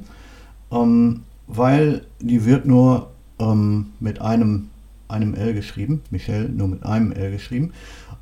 [0.71, 4.69] ähm, weil die wird nur ähm, mit einem,
[5.07, 7.71] einem L geschrieben, Michelle nur mit einem L geschrieben.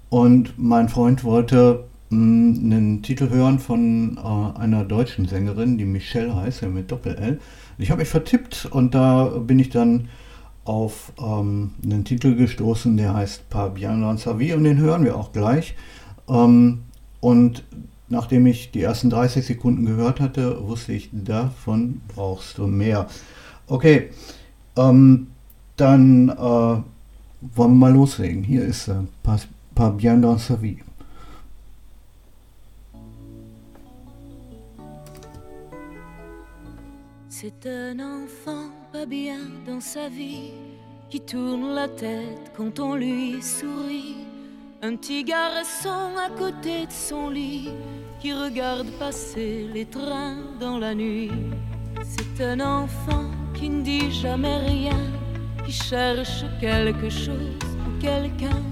[0.10, 6.62] Und mein Freund wollte einen Titel hören von äh, einer deutschen Sängerin, die Michelle heißt,
[6.62, 7.40] ja mit Doppel-L.
[7.78, 10.08] Ich habe mich vertippt und da bin ich dann
[10.64, 15.04] auf ähm, einen Titel gestoßen, der heißt Par bien dans sa vie und den hören
[15.04, 15.76] wir auch gleich.
[16.28, 16.84] Ähm,
[17.20, 17.64] und
[18.10, 23.08] nachdem ich die ersten 30 Sekunden gehört hatte, wusste ich, davon brauchst du mehr.
[23.68, 24.10] Okay,
[24.76, 25.28] ähm,
[25.75, 26.86] dann äh, wollen
[27.56, 28.44] wir mal loslegen.
[28.44, 30.78] Hier ist äh, Pas, Pas bien dans sa vie.
[37.45, 40.53] C'est un enfant pas bien dans sa vie
[41.11, 44.16] qui tourne la tête quand on lui sourit.
[44.81, 47.69] Un petit garçon à côté de son lit
[48.19, 51.29] qui regarde passer les trains dans la nuit.
[52.01, 54.97] C'est un enfant qui ne dit jamais rien,
[55.67, 58.63] qui cherche quelque chose ou quelqu'un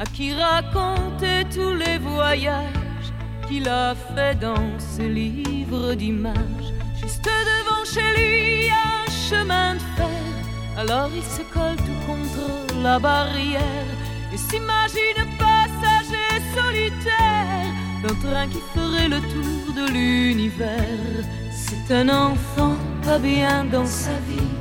[0.00, 3.12] à qui raconter tous les voyages
[3.46, 6.72] qu'il a fait dans ce livre d'images.
[7.02, 10.30] Juste devant chez lui, un chemin de fer.
[10.76, 13.90] Alors il se colle tout contre la barrière
[14.32, 17.66] et s'imagine passager solitaire
[18.02, 21.24] d'un train qui ferait le tour de l'univers.
[21.52, 24.54] C'est un enfant pas bien dans sa vie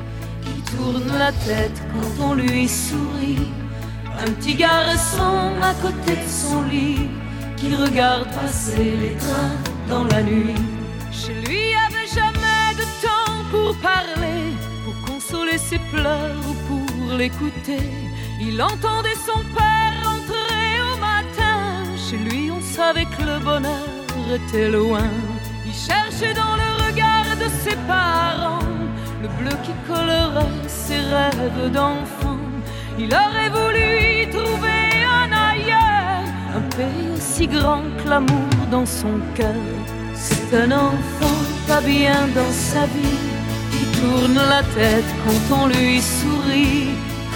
[0.44, 3.50] qui tourne la tête quand on lui sourit.
[4.22, 7.08] Un petit garçon à côté de son lit
[7.58, 9.58] qui regarde passer les trains
[9.90, 10.56] dans la nuit.
[11.12, 11.59] Chez lui
[13.82, 14.54] parler,
[14.84, 17.86] pour consoler ses pleurs ou pour l'écouter.
[18.42, 21.60] Il entendait son père rentrer au matin.
[21.98, 23.88] Chez lui, on savait que le bonheur
[24.34, 25.10] était loin.
[25.66, 28.60] Il cherchait dans le regard de ses parents
[29.22, 32.38] le bleu qui collerait ses rêves d'enfant.
[32.98, 34.84] Il aurait voulu y trouver
[35.22, 36.24] un ailleurs,
[36.56, 39.64] un pays aussi grand que l'amour dans son cœur.
[40.14, 43.20] C'est un enfant pas bien dans sa vie,
[44.00, 46.90] tourne la tête quand on lui sourit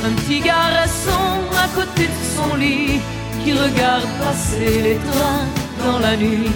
[0.06, 1.26] un petit garçon
[1.64, 3.00] à côté de son lit
[3.44, 5.48] qui regarde passer les trains
[5.86, 6.52] dans la nuit.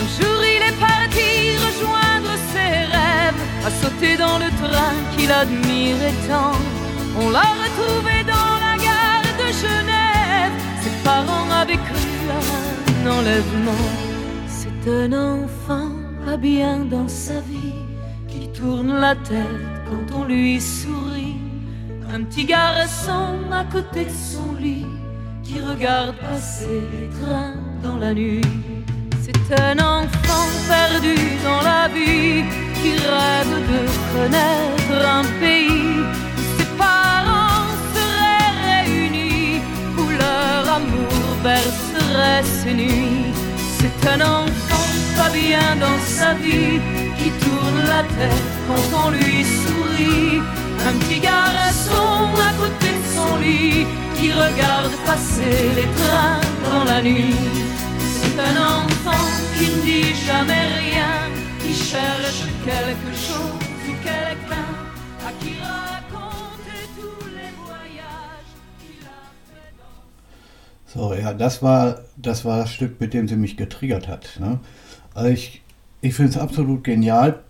[0.00, 1.30] Un jour il est parti
[1.66, 6.56] rejoindre ses rêves, à sauter dans le train qu'il admirait tant.
[7.20, 12.40] On l'a retrouvé dans la gare de Genève, ses parents avaient cru à
[13.08, 13.86] un enlèvement.
[14.46, 15.90] C'est un enfant
[16.24, 17.87] pas bien dans sa vie
[18.58, 21.36] tourne la tête quand on lui sourit
[22.12, 24.86] un petit garçon à côté de son lit
[25.44, 28.40] qui regarde passer les trains dans la nuit.
[29.22, 31.14] C'est un enfant perdu
[31.44, 32.42] dans la vie
[32.80, 33.80] qui rêve de
[34.14, 36.02] connaître un pays
[36.58, 39.60] ses parents seraient réunis,
[39.98, 43.32] où leur amour bercerait ses nuits.
[43.78, 46.80] C'est un enfant pas bien dans sa vie
[47.68, 50.40] tourne la tête quand on lui sourit
[50.86, 53.86] un petit garçon à côté de son lit
[54.16, 57.34] qui regarde passer les trains dans la nuit.
[57.98, 59.26] C'est un enfant
[59.56, 61.12] qui ne dit jamais rien,
[61.60, 63.54] qui cherche quelque chose.
[70.94, 74.38] So, ja, das war, das war das Stück, mit dem sie mich getriggert hat.
[74.40, 74.58] Ne?
[75.14, 75.62] Also ich
[76.00, 77.40] ich finde es absolut genial.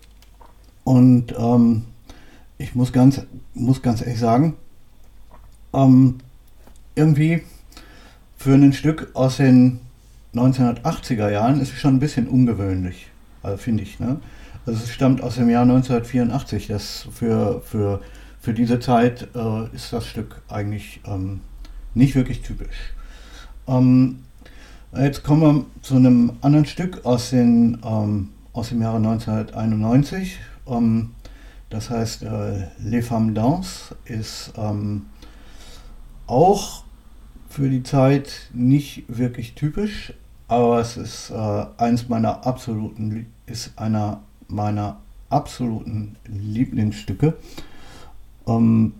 [0.89, 1.83] Und ähm,
[2.57, 3.21] ich muss ganz,
[3.53, 4.55] muss ganz ehrlich sagen,
[5.75, 6.15] ähm,
[6.95, 7.43] irgendwie
[8.39, 9.81] für ein Stück aus den
[10.35, 13.09] 1980er Jahren ist es schon ein bisschen ungewöhnlich,
[13.43, 14.01] also finde ich.
[14.01, 14.19] Ne?
[14.65, 16.69] Also es stammt aus dem Jahr 1984.
[16.69, 18.01] Das für, für,
[18.41, 21.41] für diese Zeit äh, ist das Stück eigentlich ähm,
[21.93, 22.95] nicht wirklich typisch.
[23.67, 24.21] Ähm,
[24.97, 30.39] jetzt kommen wir zu einem anderen Stück aus, den, ähm, aus dem Jahre 1991.
[30.69, 31.15] Ähm,
[31.71, 35.07] das heißt, äh, Les Femmes Danse ist ähm,
[36.27, 36.85] auch
[37.49, 40.15] für die Zeit nicht wirklich typisch,
[40.47, 44.99] aber es ist äh, eins meiner absoluten, ist einer meiner
[45.29, 47.35] absoluten Lieblingsstücke.
[48.47, 48.95] Ähm,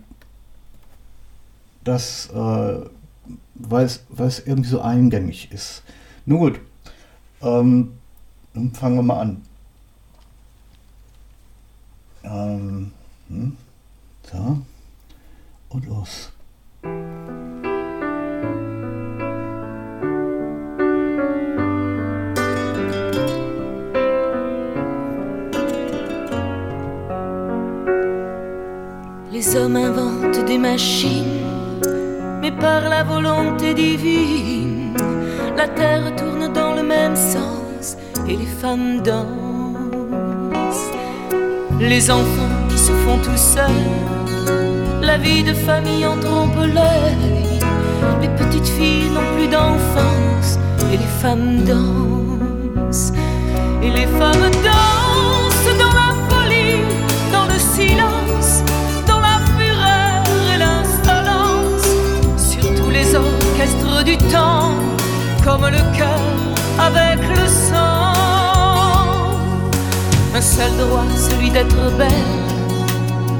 [1.83, 2.85] das, äh,
[3.55, 5.83] weil es irgendwie so eingängig ist.
[6.25, 6.59] Nun gut,
[7.41, 7.93] ähm,
[8.73, 9.41] fangen wir mal an.
[12.31, 12.85] Hm?
[29.31, 31.23] Les hommes inventent des machines,
[32.41, 34.95] mais par la volonté divine,
[35.57, 37.97] la terre tourne dans le même sens
[38.27, 39.48] et les femmes dansent.
[41.79, 43.65] Les enfants qui se font tout seuls,
[45.01, 47.59] la vie de famille en trompe l'œil.
[48.21, 50.59] Les petites filles n'ont plus d'enfance
[50.91, 53.13] et les femmes dansent.
[53.81, 56.81] Et les femmes dansent dans la folie,
[57.31, 58.63] dans le silence
[64.03, 64.71] du temps,
[65.43, 66.19] comme le cœur
[66.79, 67.68] avec le sang.
[70.35, 72.09] Un seul droit, celui d'être belle,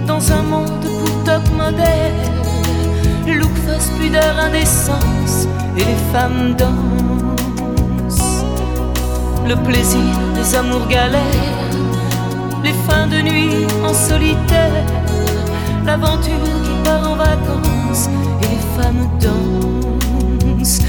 [0.08, 2.14] dans un monde pour top modèle.
[3.28, 5.48] Look, face, pudeur, indécence,
[5.78, 8.44] et les femmes dansent.
[9.48, 10.02] Le plaisir
[10.36, 11.22] des amours galères,
[12.64, 14.84] les fins de nuit en solitaire,
[15.86, 18.10] l'aventure qui part en vacances,
[18.42, 20.80] et les femmes dansent.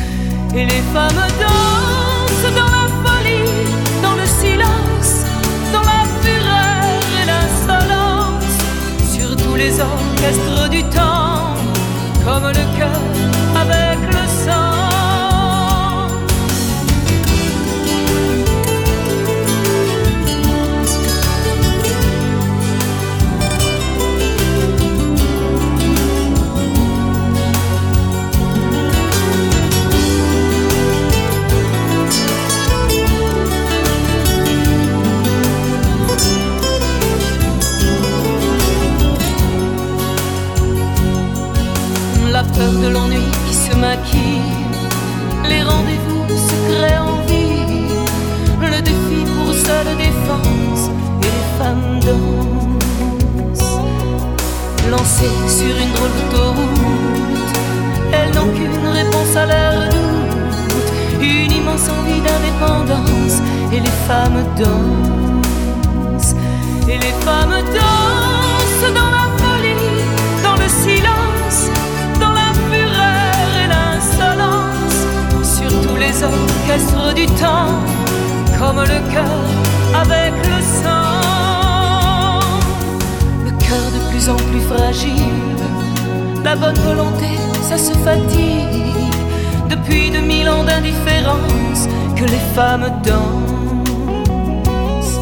[0.55, 3.50] Et les femmes dansent dans la folie,
[4.02, 4.89] dans le silence,
[9.61, 11.55] les orchestres du temps,
[12.25, 13.19] comme le cœur
[42.58, 44.43] de l'ennui qui se maquille,
[45.49, 47.94] les rendez-vous secrets en vie,
[48.61, 50.90] le défi pour seule défense
[51.23, 53.78] et les femmes dansent.
[54.90, 57.52] Lancées sur une drôle d'autoroute,
[58.12, 63.40] elles n'ont qu'une réponse à leur doute, une immense envie d'indépendance
[63.73, 65.20] et les femmes dansent.
[76.21, 77.81] Les orchestres du temps,
[78.59, 79.45] comme le cœur
[79.95, 82.41] avec le sang.
[83.45, 85.57] Le cœur de plus en plus fragile,
[86.45, 88.67] la bonne volonté, ça se fatigue.
[89.69, 91.87] Depuis de mille ans d'indifférence
[92.17, 95.21] que les femmes dansent.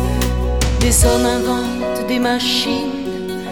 [0.81, 3.43] Les hommes inventent des machines,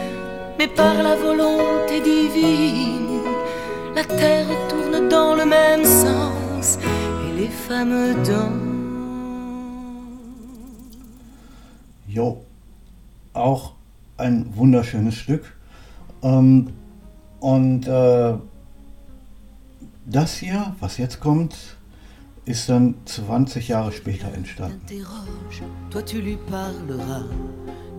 [0.59, 3.21] mais par la volonté divine,
[3.95, 6.26] la terre tourne dans le même sens
[7.47, 8.17] les femmes
[12.09, 12.45] Jo,
[13.35, 13.73] auch
[14.17, 15.45] ein wunderschönes Stück.
[16.23, 16.69] Ähm,
[17.41, 18.35] und äh,
[20.07, 21.55] das hier, was jetzt kommt,
[22.47, 24.81] ist dann 20 Jahre später entstanden.
[25.91, 27.25] Toi tu lui parleras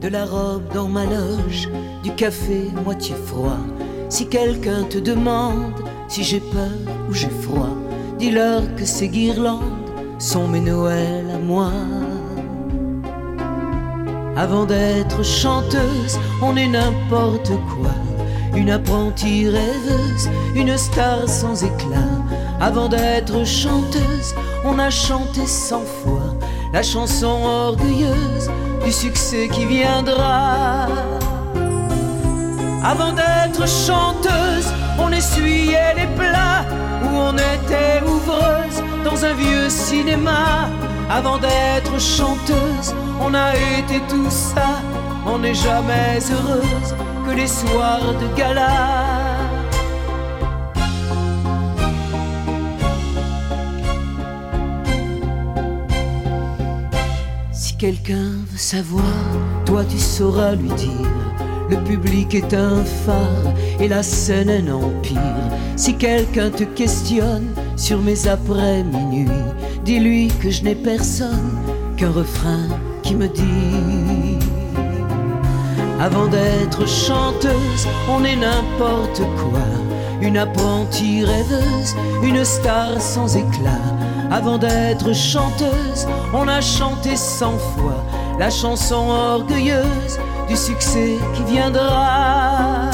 [0.01, 1.69] de la robe dans ma loge,
[2.03, 3.59] du café moitié froid.
[4.09, 5.73] Si quelqu'un te demande
[6.07, 6.71] si j'ai peur
[7.09, 7.86] ou j'ai froid,
[8.19, 9.61] Dis-leur que ces guirlandes
[10.17, 11.71] sont mes Noëls à moi.
[14.35, 17.93] Avant d'être chanteuse, on est n'importe quoi.
[18.55, 22.11] Une apprentie rêveuse, une star sans éclat.
[22.59, 24.33] Avant d'être chanteuse,
[24.65, 26.35] on a chanté cent fois
[26.73, 28.49] la chanson orgueilleuse
[28.83, 30.87] du succès qui viendra.
[32.83, 34.69] Avant d'être chanteuse,
[34.99, 36.65] on essuyait les plats
[37.17, 40.69] on était ouvreuse dans un vieux cinéma.
[41.09, 44.81] Avant d'être chanteuse, on a été tout ça.
[45.25, 46.95] On n'est jamais heureuse
[47.25, 48.67] que les soirs de gala.
[57.51, 59.03] Si quelqu'un veut savoir,
[59.65, 61.36] toi tu sauras lui dire.
[61.69, 65.21] Le public est un phare et la scène un empire.
[65.75, 69.27] Si quelqu'un te questionne sur mes après-minuit,
[69.83, 71.59] dis-lui que je n'ai personne
[71.97, 72.67] qu'un refrain
[73.03, 74.37] qui me dit.
[75.99, 79.67] Avant d'être chanteuse, on est n'importe quoi.
[80.21, 83.81] Une apprentie rêveuse, une star sans éclat.
[84.31, 88.03] Avant d'être chanteuse, on a chanté cent fois
[88.37, 92.89] la chanson orgueilleuse du succès qui viendra.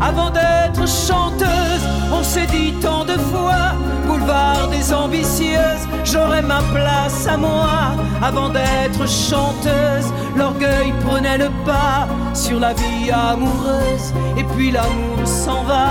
[0.00, 3.74] Avant d'être chanteuse, on s'est dit tant de fois,
[4.06, 7.92] boulevard des ambitieuses, j'aurais ma place à moi.
[8.22, 15.62] Avant d'être chanteuse, l'orgueil prenait le pas sur la vie amoureuse, et puis l'amour s'en
[15.64, 15.88] va.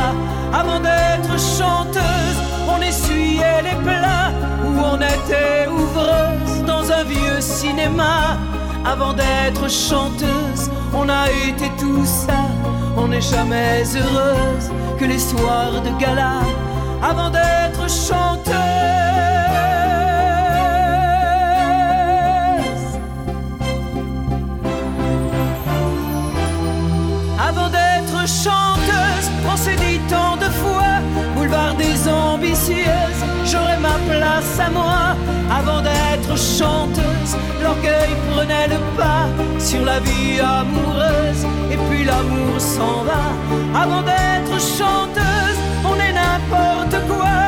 [0.54, 2.38] Avant d'être chanteuse,
[2.70, 4.31] on essuyait les plats
[4.84, 8.38] on était ouvreuse dans un vieux cinéma.
[8.86, 12.42] Avant d'être chanteuse, on a été tout ça.
[12.98, 16.42] On n'est jamais heureuse que les soirs de gala.
[17.02, 18.52] Avant d'être chanteuse.
[27.40, 28.71] Avant d'être chanteuse,
[33.52, 35.16] j'aurais ma place à moi.
[35.60, 39.28] Avant d'être chanteuse, l'orgueil prenait le pas
[39.60, 43.24] sur la vie amoureuse, et puis l'amour s'en va.
[43.84, 47.40] Avant d'être chanteuse, on est n'importe quoi,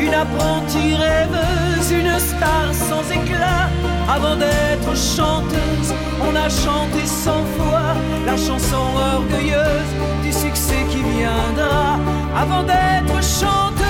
[0.00, 3.68] une apprentie rêveuse, une star sans éclat.
[4.16, 5.90] Avant d'être chanteuse,
[6.26, 7.94] on a chanté cent fois
[8.26, 8.84] la chanson
[9.16, 9.92] orgueilleuse
[10.24, 11.98] du succès qui viendra.
[12.36, 13.81] Avant d'être chanteuse,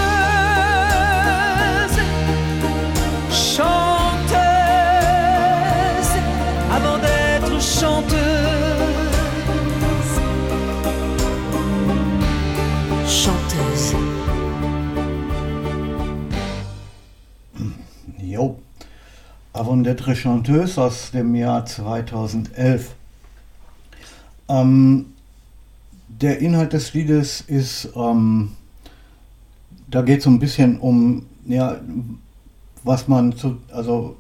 [19.54, 22.94] Avant d'être chanteuse aus dem Jahr 2011.
[24.48, 25.06] Ähm,
[26.08, 28.52] der Inhalt des Liedes ist, ähm,
[29.88, 31.76] da geht es so ein bisschen um, ja,
[32.82, 34.16] was man zu, also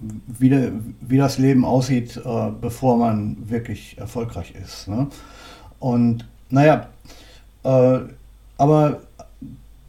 [0.00, 4.88] wie, de, wie das Leben aussieht, äh, bevor man wirklich erfolgreich ist.
[4.88, 5.08] Ne?
[5.78, 6.88] Und naja,
[7.64, 8.00] äh,
[8.58, 9.00] aber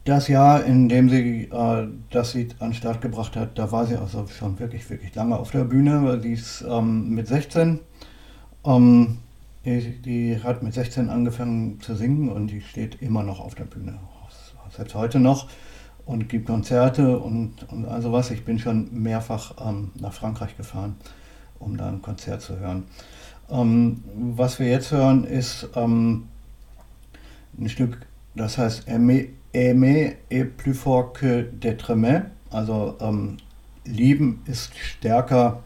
[0.04, 3.86] das Jahr, in dem sie äh, das Lied an den Start gebracht hat, da war
[3.86, 7.80] sie also schon wirklich, wirklich lange auf der Bühne, weil sie ist ähm, mit 16.
[8.64, 9.18] Ähm,
[9.64, 13.64] die, die, hat mit 16 angefangen zu singen und die steht immer noch auf der
[13.64, 13.98] Bühne,
[14.70, 15.48] selbst heute noch
[16.04, 18.30] und gibt Konzerte und, und also was.
[18.32, 20.96] Ich bin schon mehrfach ähm, nach Frankreich gefahren,
[21.60, 22.84] um da ein Konzert zu hören.
[23.50, 26.28] Ähm, was wir jetzt hören, ist ähm,
[27.58, 27.98] ein Stück,
[28.34, 31.50] das heißt Aimer, est plus fort que
[31.88, 32.30] aimé.
[32.50, 33.36] Also ähm,
[33.84, 35.62] lieben ist stärker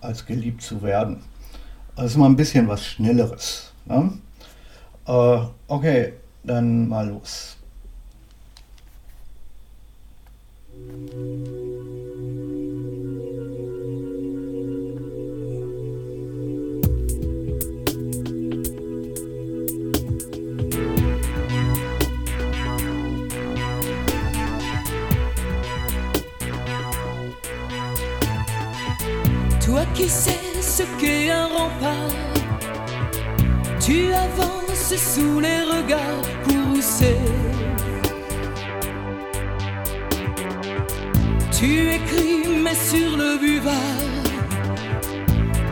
[0.00, 1.22] als geliebt zu werden.
[1.96, 3.72] Ist mal ein bisschen was Schnelleres.
[3.86, 4.12] Ne?
[5.06, 6.12] Äh, okay,
[6.44, 7.57] dann mal los.
[33.88, 37.16] Tu avances sous les regards courroucés.
[41.50, 44.02] Tu écris, mais sur le buvard,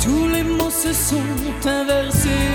[0.03, 2.47] tous les mots se sont inversés.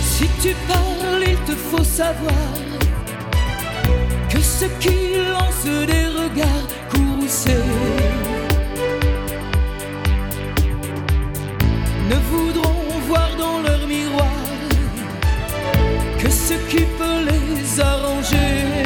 [0.00, 2.52] Si tu parles, il te faut savoir
[4.30, 7.87] que ceux qui lancent des regards courroucés
[17.78, 18.77] que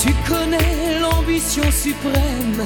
[0.00, 2.64] Tu connais l'ambition suprême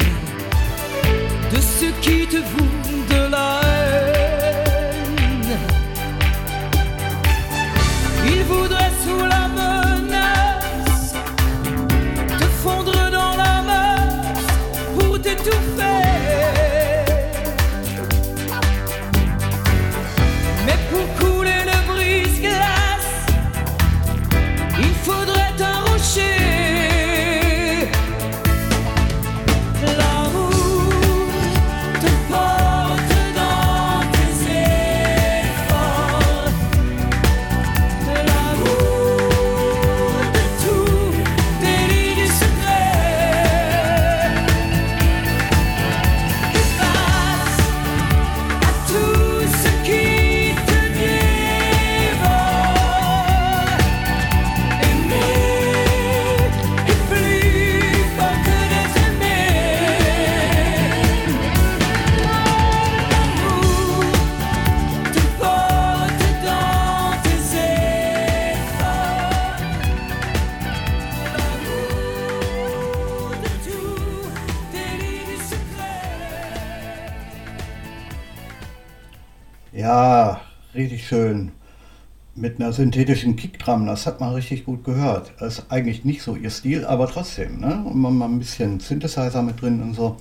[82.58, 85.32] Mit einer synthetischen Kickdrum, das hat man richtig gut gehört.
[85.38, 87.84] Das ist eigentlich nicht so ihr Stil, aber trotzdem, ne?
[87.84, 90.16] Und man mal ein bisschen Synthesizer mit drin und so.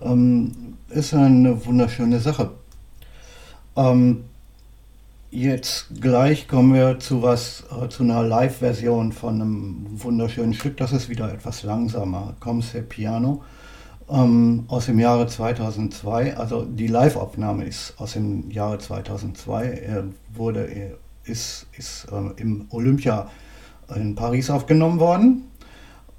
[0.00, 2.52] Ähm, ist eine wunderschöne Sache.
[3.76, 4.24] Ähm,
[5.30, 10.78] jetzt gleich kommen wir zu was, äh, zu einer Live-Version von einem wunderschönen Stück.
[10.78, 12.34] Das ist wieder etwas langsamer.
[12.40, 13.42] Comse Piano
[14.08, 16.34] ähm, aus dem Jahre 2002.
[16.34, 19.66] Also die Live-Aufnahme ist aus dem Jahre 2002.
[19.66, 20.04] Er
[20.34, 20.92] wurde, er
[21.28, 23.30] ist, ist ähm, im Olympia
[23.94, 25.50] in Paris aufgenommen worden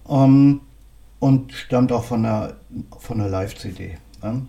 [0.08, 0.62] ähm,
[1.20, 2.56] und stammt auch von der,
[3.00, 3.98] von der Live-CD.
[4.24, 4.48] Ne?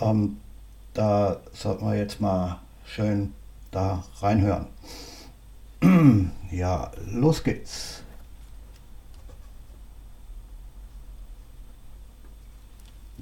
[0.00, 0.36] Ähm,
[0.94, 3.32] da sollten wir jetzt mal schön
[3.70, 4.66] da reinhören.
[6.50, 8.02] ja, los geht's.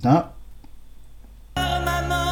[0.03, 0.31] Na,
[1.57, 2.26] Maman,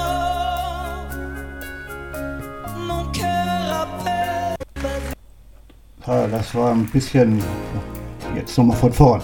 [6.06, 7.42] das war ein bisschen.
[8.34, 9.22] Jetzt nochmal von vorn.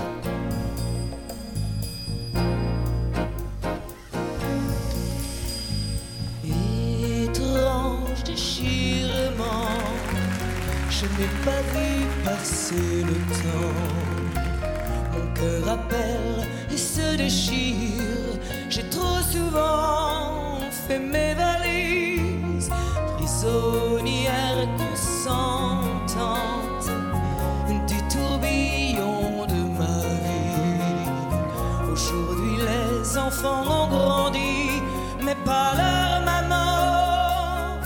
[33.44, 34.82] Enfants ont grandi,
[35.22, 37.78] mais pas leur maman.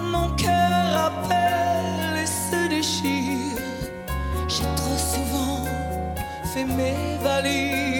[0.00, 3.58] Mon cœur appelle et se déchire.
[4.48, 5.64] J'ai trop souvent
[6.52, 7.91] fait mes valises.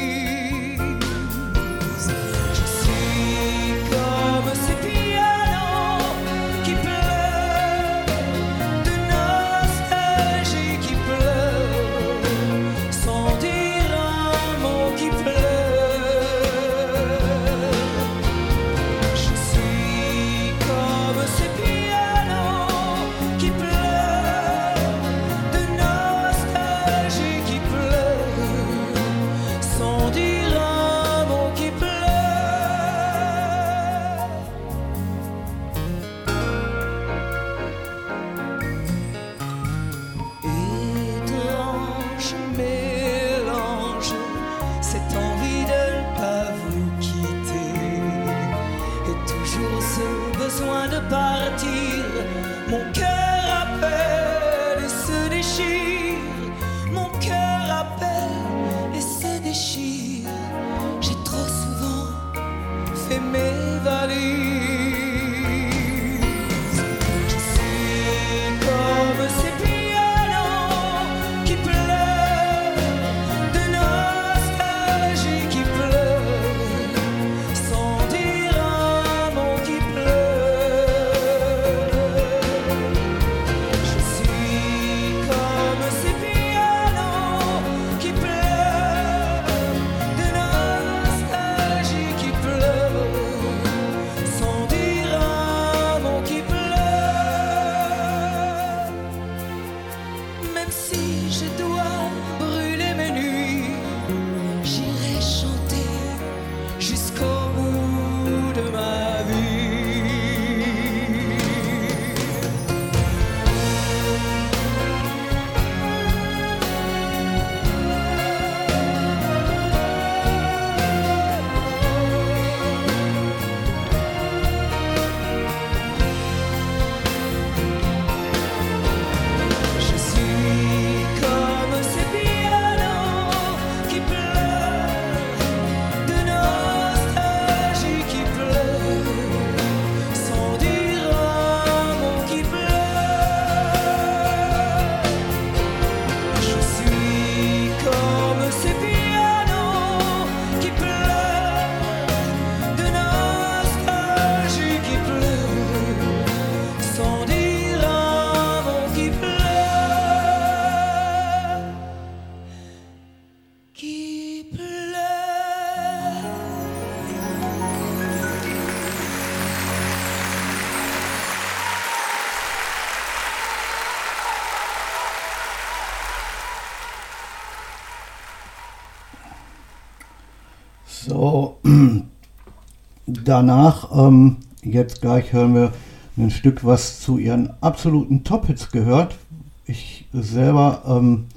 [183.33, 185.73] Danach, ähm, jetzt gleich hören wir
[186.19, 189.17] ein Stück, was zu ihren absoluten Top-Hits gehört.
[189.65, 191.29] Ich selber, ähm,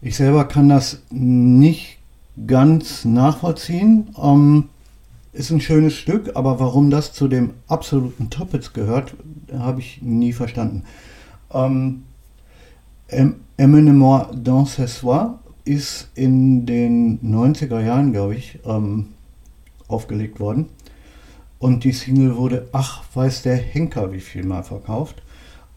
[0.00, 1.98] ich selber kann das nicht
[2.46, 4.14] ganz nachvollziehen.
[4.22, 4.68] Ähm,
[5.32, 9.14] ist ein schönes Stück, aber warum das zu dem absoluten Top-Hits gehört,
[9.52, 10.84] habe ich nie verstanden.
[11.52, 12.04] Ähm,
[13.58, 19.06] Amenement dans ce soir ist in den 90er Jahren, glaube ich, ähm,
[19.88, 20.68] aufgelegt worden.
[21.64, 25.22] Und die Single wurde, ach, weiß der Henker, wie viel mal verkauft.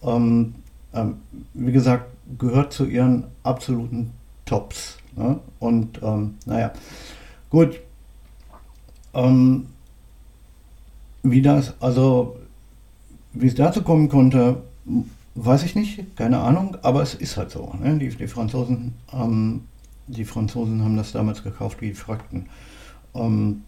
[0.02, 0.56] Ähm,
[0.94, 1.22] ähm,
[1.54, 4.12] wie gesagt, gehört zu ihren absoluten
[4.44, 4.98] Tops.
[5.16, 5.40] Ne?
[5.60, 6.74] Und ähm, naja,
[7.50, 7.80] gut.
[9.14, 9.68] Ähm,
[11.24, 12.36] wie das, also
[13.32, 14.64] wie es dazu kommen konnte,
[15.36, 17.74] weiß ich nicht, keine Ahnung, aber es ist halt so.
[17.82, 17.98] Ne?
[17.98, 19.62] Die, die, Franzosen, ähm,
[20.08, 22.48] die Franzosen haben das damals gekauft wie Frakten.
[23.16, 23.64] Ähm,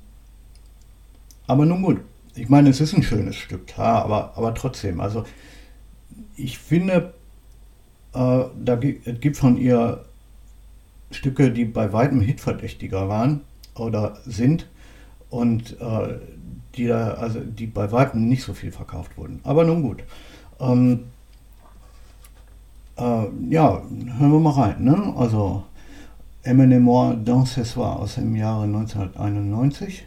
[1.50, 2.02] aber nun gut,
[2.36, 5.24] ich meine, es ist ein schönes Stück, ja, aber, aber trotzdem, also
[6.36, 7.16] ich finde,
[8.14, 10.06] äh, da gibt, es gibt von ihr
[11.10, 13.42] Stücke, die bei weitem hitverdächtiger waren
[13.74, 14.68] oder sind
[15.32, 16.20] und äh,
[16.76, 19.40] die, da, also die bei weitem nicht so viel verkauft wurden.
[19.44, 20.04] Aber nun gut.
[20.60, 21.06] Ähm,
[22.96, 23.82] äh, ja,
[24.20, 24.84] hören wir mal rein.
[24.84, 25.16] Ne?
[25.18, 25.64] Also
[26.44, 30.06] Emmenemore dans ce soir aus dem Jahre 1991.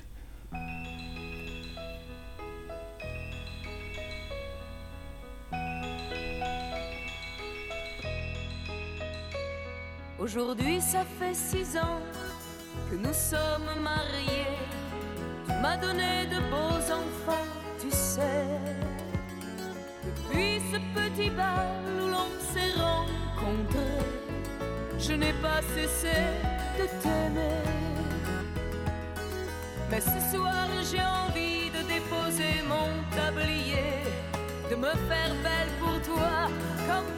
[10.22, 12.00] Aujourd'hui, ça fait six ans
[12.88, 14.56] que nous sommes mariés.
[15.48, 17.48] Tu m'as donné de beaux enfants,
[17.80, 18.46] tu sais.
[20.04, 24.06] Depuis ce petit bal où l'on s'est rencontrés,
[24.96, 26.16] je n'ai pas cessé
[26.78, 27.64] de t'aimer.
[29.90, 34.04] Mais ce soir, j'ai envie de déposer mon tablier,
[34.70, 36.46] de me faire belle pour toi,
[36.86, 37.10] comme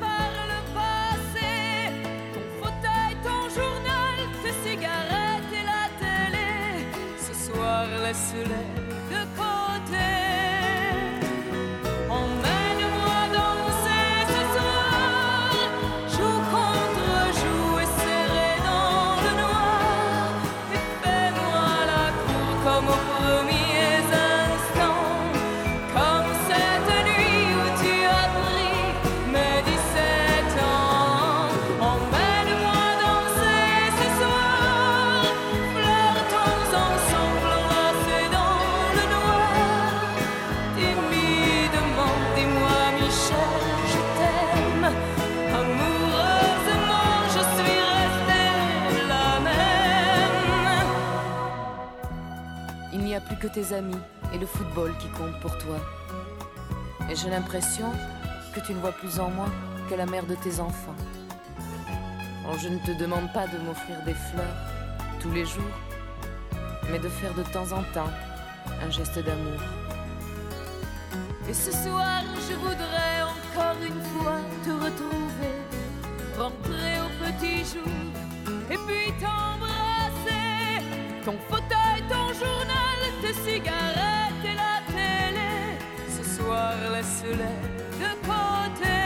[8.15, 8.84] par le
[53.49, 54.01] tes amis
[54.33, 55.77] et le football qui comptent pour toi.
[57.11, 57.91] Et j'ai l'impression
[58.55, 59.47] que tu ne vois plus en moi
[59.89, 60.95] que la mère de tes enfants.
[62.59, 64.57] Je ne te demande pas de m'offrir des fleurs
[65.21, 65.77] tous les jours,
[66.91, 68.11] mais de faire de temps en temps
[68.83, 69.61] un geste d'amour.
[71.49, 75.55] Et ce soir, je voudrais encore une fois te retrouver,
[76.39, 77.93] rentrer au petit jour,
[78.71, 80.85] et puis t'embrasser,
[81.25, 81.64] ton fauteuil,
[83.43, 85.55] cigarettes et la télé.
[86.17, 87.59] Ce soir, laisse-les
[88.03, 89.04] de côté.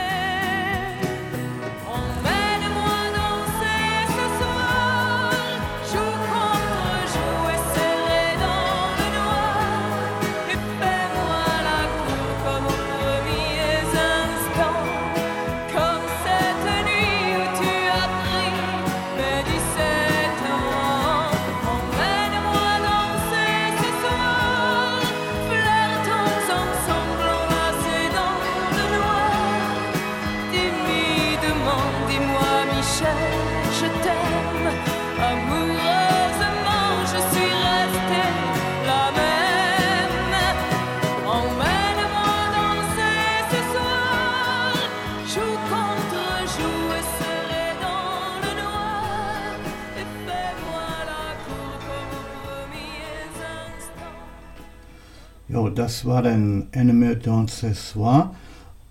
[55.79, 58.35] Das war dann Enemy Don't Say Soir.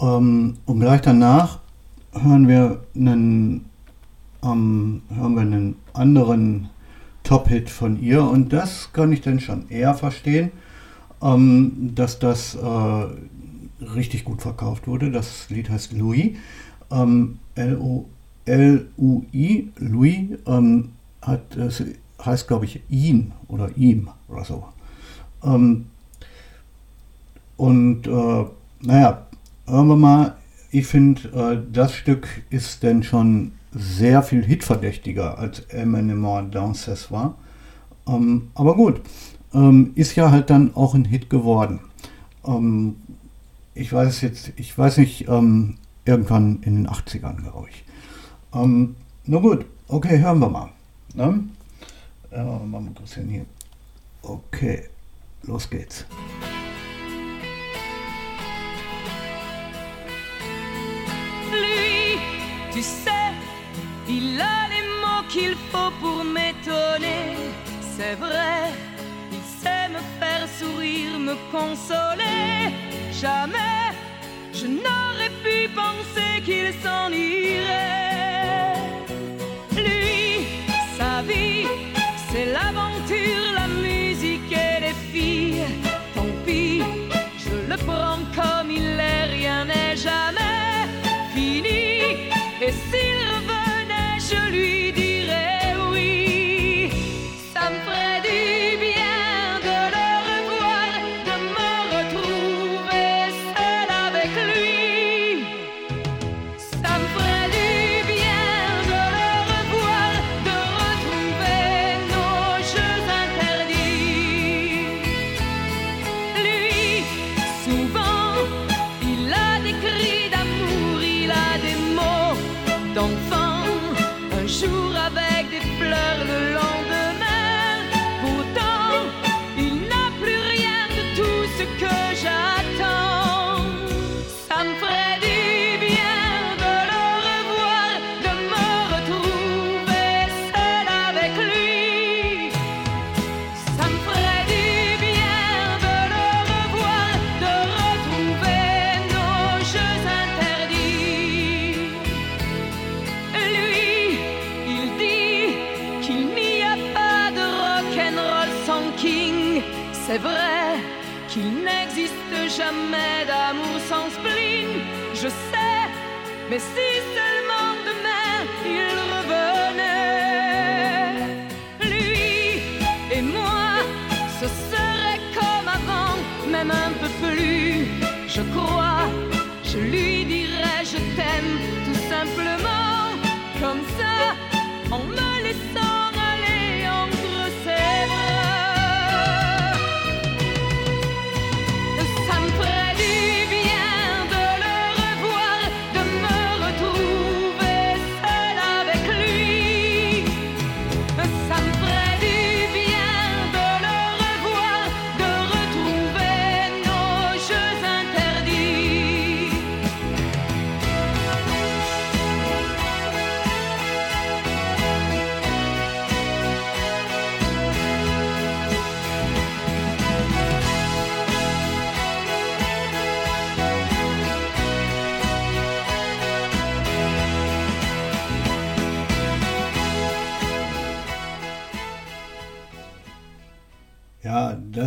[0.00, 1.58] Ähm, und gleich danach
[2.12, 3.66] hören wir einen,
[4.42, 6.70] ähm, hören wir einen anderen
[7.24, 10.50] Top-Hit von ihr und das kann ich dann schon eher verstehen,
[11.20, 13.06] ähm, dass das äh,
[13.84, 15.10] richtig gut verkauft wurde.
[15.10, 16.38] Das Lied heißt Louis,
[16.90, 17.38] ähm,
[18.46, 21.82] L-U-I, Louis, ähm, hat, das
[22.24, 24.64] heißt glaube ich ihn oder ihm oder so.
[25.44, 25.84] Ähm,
[27.58, 28.44] und äh,
[28.80, 29.26] naja,
[29.66, 30.36] hören wir mal,
[30.70, 37.34] ich finde, äh, das Stück ist denn schon sehr viel hitverdächtiger als Eminem Downstairs war.
[38.06, 39.00] Ähm, aber gut,
[39.52, 41.80] ähm, ist ja halt dann auch ein Hit geworden.
[42.46, 42.96] Ähm,
[43.74, 47.84] ich weiß jetzt, ich weiß nicht, ähm, irgendwann in den 80ern, glaube ich.
[48.54, 48.94] Ähm,
[49.26, 50.70] na gut, okay, hören wir mal.
[51.14, 51.44] Ne?
[52.30, 53.46] Äh, mal ein bisschen hier.
[54.22, 54.84] Okay,
[55.42, 56.06] los geht's.
[62.78, 63.32] Tu sais,
[64.08, 67.34] il a les mots qu'il faut pour m'étonner.
[67.96, 68.72] C'est vrai,
[69.32, 72.72] il sait me faire sourire, me consoler.
[73.10, 73.86] Jamais
[74.52, 78.74] je n'aurais pu penser qu'il s'en irait.
[79.72, 80.46] Lui,
[80.96, 81.66] sa vie,
[82.30, 82.97] c'est l'aventure,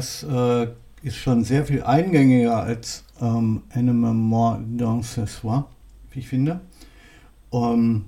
[0.02, 0.68] das äh,
[1.04, 5.70] ist schon sehr viel eingängiger als ähm, Animal More Dans ce Soir,
[6.10, 6.60] wie ich finde.
[7.54, 8.06] Ähm,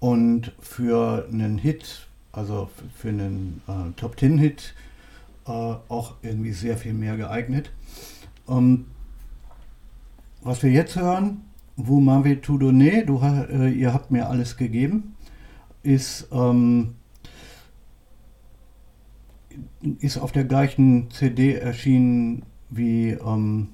[0.00, 4.74] und für einen Hit, also für einen äh, Top Ten Hit,
[5.46, 7.72] äh, auch irgendwie sehr viel mehr geeignet.
[8.46, 8.84] Ähm,
[10.42, 11.40] was wir jetzt hören,
[11.76, 15.16] Vous m'avez tout donné, du, äh, ihr habt mir alles gegeben,
[15.82, 16.94] ist ähm,
[20.00, 23.68] ist auf der gleichen CD erschienen wie, ähm,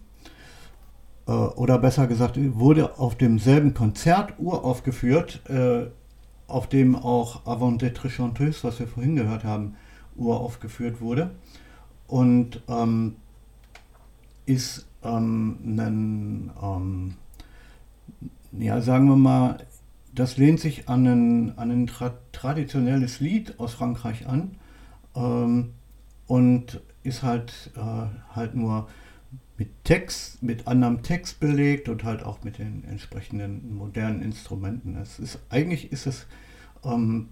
[1.27, 5.87] äh, oder besser gesagt, wurde auf demselben Konzert uraufgeführt äh,
[6.47, 9.77] auf dem auch Avant d'être chanteuse, was wir vorhin gehört haben,
[10.17, 11.31] uraufgeführt wurde.
[12.09, 13.17] Und ähm,
[14.47, 17.15] ist ähm, ein, ähm,
[18.53, 19.59] ja, sagen wir mal,
[20.13, 24.57] das lehnt sich an ein, an ein tra traditionelles Lied aus Frankreich an
[25.15, 25.75] ähm,
[26.31, 28.89] und ist halt, äh, halt nur
[29.59, 34.97] mit Text, mit anderem Text belegt und halt auch mit den entsprechenden modernen Instrumenten.
[34.97, 36.27] Es ist, eigentlich ist es
[36.85, 37.31] ähm,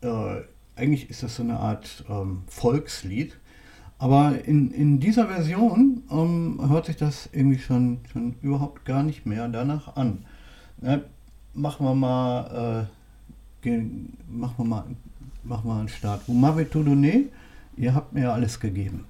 [0.00, 0.42] äh,
[0.76, 3.36] eigentlich ist das so eine Art ähm, Volkslied.
[3.98, 9.26] Aber in, in dieser Version ähm, hört sich das irgendwie schon, schon überhaupt gar nicht
[9.26, 10.24] mehr danach an.
[10.80, 11.04] Ne?
[11.52, 14.84] Machen wir mal, äh, gehen, machen wir mal,
[15.42, 16.22] machen wir einen Start.
[16.26, 17.26] Tout donné,
[17.80, 19.06] ihr habt mir alles gegeben.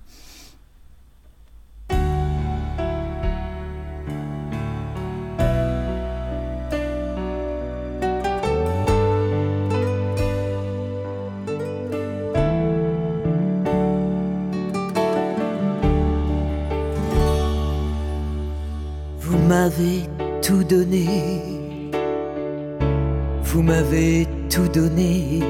[19.50, 20.02] m'avez
[20.42, 21.50] tout donné,
[23.42, 25.40] vous m'avez tout donné,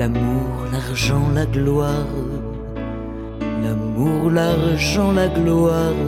[0.00, 2.14] l'amour, l'argent, la gloire,
[3.62, 6.00] l'amour, l'argent, la gloire.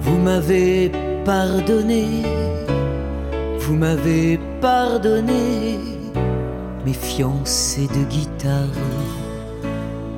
[0.00, 0.90] Vous m'avez
[1.24, 2.06] pardonné,
[3.60, 5.78] vous m'avez pardonné,
[6.84, 8.80] mes fiancés de guitare,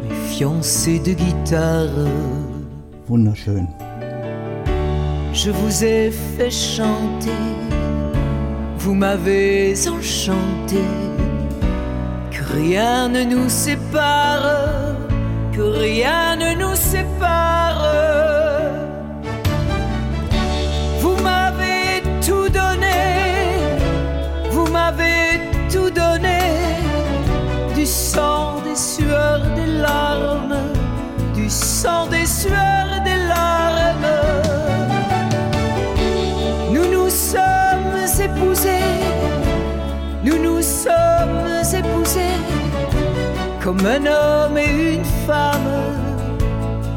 [0.03, 2.09] mes fiancés de guitare.
[3.11, 3.67] Wunderschön.
[5.35, 7.45] Je vous ai fait chanter,
[8.85, 10.85] vous m'avez enchanté,
[12.31, 14.97] que rien ne nous sépare,
[15.55, 17.83] que rien ne nous sépare.
[21.01, 23.01] Vous m'avez tout donné,
[24.51, 25.40] vous m'avez
[25.73, 26.40] tout donné,
[27.75, 30.59] du sang, des sueurs, des larmes,
[31.35, 32.13] du sang, des
[43.65, 45.71] comme un homme et une femme,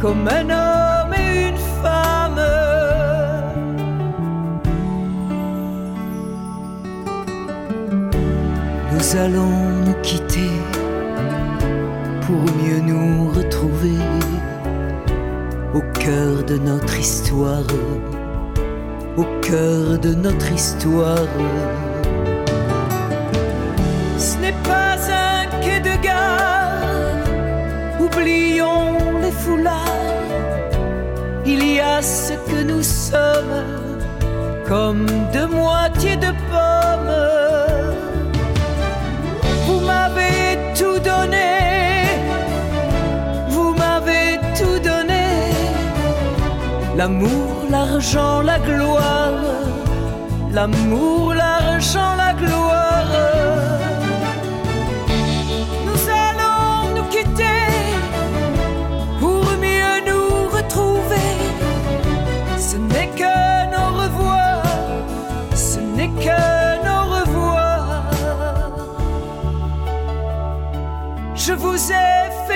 [0.01, 2.41] comme un homme et une femme.
[8.91, 10.51] Nous allons nous quitter
[12.23, 13.99] pour mieux nous retrouver
[15.73, 17.63] au cœur de notre histoire,
[19.15, 21.29] au cœur de notre histoire.
[31.49, 33.63] Il y a ce que nous sommes,
[34.67, 37.23] comme deux moitiés de pommes.
[39.65, 41.51] Vous m'avez tout donné,
[43.47, 45.25] vous m'avez tout donné.
[46.97, 49.43] L'amour, l'argent, la gloire.
[50.51, 52.76] L'amour, l'argent, la gloire.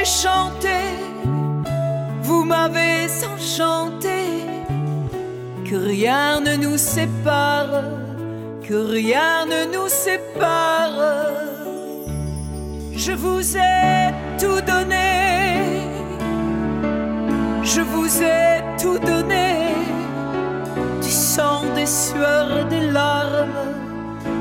[0.02, 0.88] Fait chanter,
[2.22, 4.20] vous m'avez enchanté.
[5.70, 7.84] Que rien ne nous sépare,
[8.68, 11.02] que rien ne nous sépare.
[12.96, 15.62] Je vous ai tout donné,
[17.64, 19.50] je vous ai tout donné,
[21.02, 23.64] du sang, des sueurs, des larmes,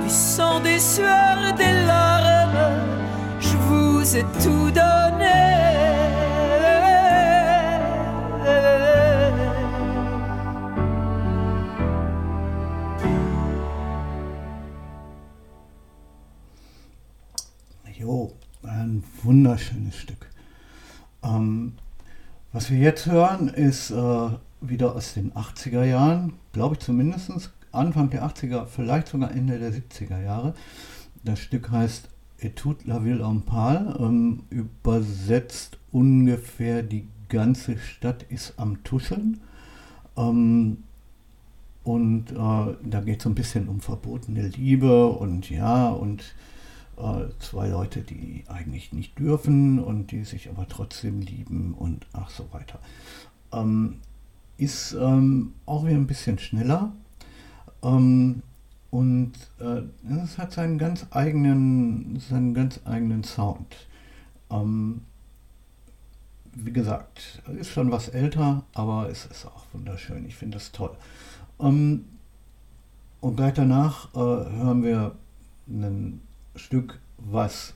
[0.04, 2.76] du sang, des sueurs, des larmes,
[3.40, 5.09] je vous ai tout donné.
[19.51, 20.30] Wunderschönes Stück.
[21.24, 21.72] Ähm,
[22.53, 24.28] was wir jetzt hören, ist äh,
[24.61, 29.72] wieder aus den 80er Jahren, glaube ich zumindest Anfang der 80er, vielleicht sogar Ende der
[29.72, 30.55] 70er Jahre.
[31.24, 38.55] Das Stück heißt Etude la Ville en Pal, ähm, übersetzt ungefähr die ganze Stadt ist
[38.57, 39.40] am Tuscheln.
[40.16, 40.84] Ähm,
[41.82, 42.34] und äh,
[42.84, 46.36] da geht es so ein bisschen um verbotene Liebe und ja, und
[47.38, 52.46] zwei Leute, die eigentlich nicht dürfen und die sich aber trotzdem lieben und ach so
[52.53, 52.78] weiter.
[53.53, 53.98] Ähm,
[54.59, 56.92] ist ähm, auch wieder ein bisschen schneller.
[57.82, 58.42] Ähm,
[58.90, 59.82] und äh,
[60.24, 63.86] es hat seinen ganz eigenen, seinen ganz eigenen Sound.
[64.51, 65.03] Ähm,
[66.53, 70.26] wie gesagt, ist schon was älter, aber es ist auch wunderschön.
[70.26, 70.90] Ich finde das toll.
[71.61, 72.05] Ähm,
[73.20, 75.14] und gleich danach äh, hören wir
[75.68, 76.20] ein
[76.61, 77.74] Stück, was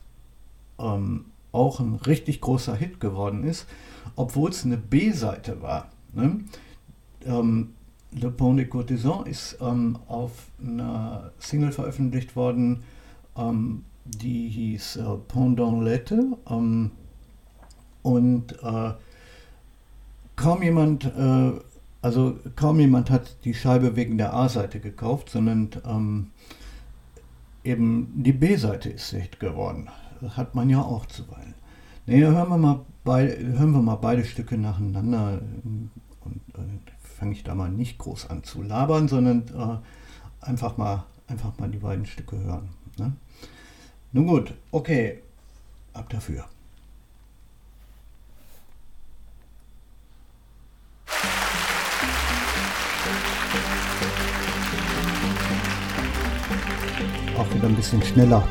[0.79, 3.67] ähm, auch ein richtig großer Hit geworden ist,
[4.17, 5.91] obwohl es eine B-Seite war.
[6.13, 6.41] Ne?
[7.25, 7.75] Ähm,
[8.13, 12.85] Le Pont de Courtisan ist ähm, auf einer Single veröffentlicht worden,
[13.37, 16.37] ähm, die hieß äh, Pont Lette.
[16.49, 16.91] Ähm,
[18.03, 18.93] und äh,
[20.37, 21.53] kaum jemand, äh,
[22.03, 26.31] also kaum jemand hat die Scheibe wegen der A-Seite gekauft, sondern ähm,
[27.65, 29.89] eben die B-Seite ist Hit geworden.
[30.21, 31.55] Das hat man ja auch zuweilen.
[32.07, 37.43] Nee, hören wir mal beide, hören wir mal beide Stücke nacheinander und äh, fange ich
[37.43, 42.07] da mal nicht groß an zu labern, sondern äh, einfach, mal, einfach mal die beiden
[42.07, 42.69] Stücke hören.
[42.99, 43.13] Ne?
[44.13, 45.23] Nun gut, okay,
[45.93, 46.45] ab dafür.
[57.55, 58.43] Wieder ein bisschen schneller.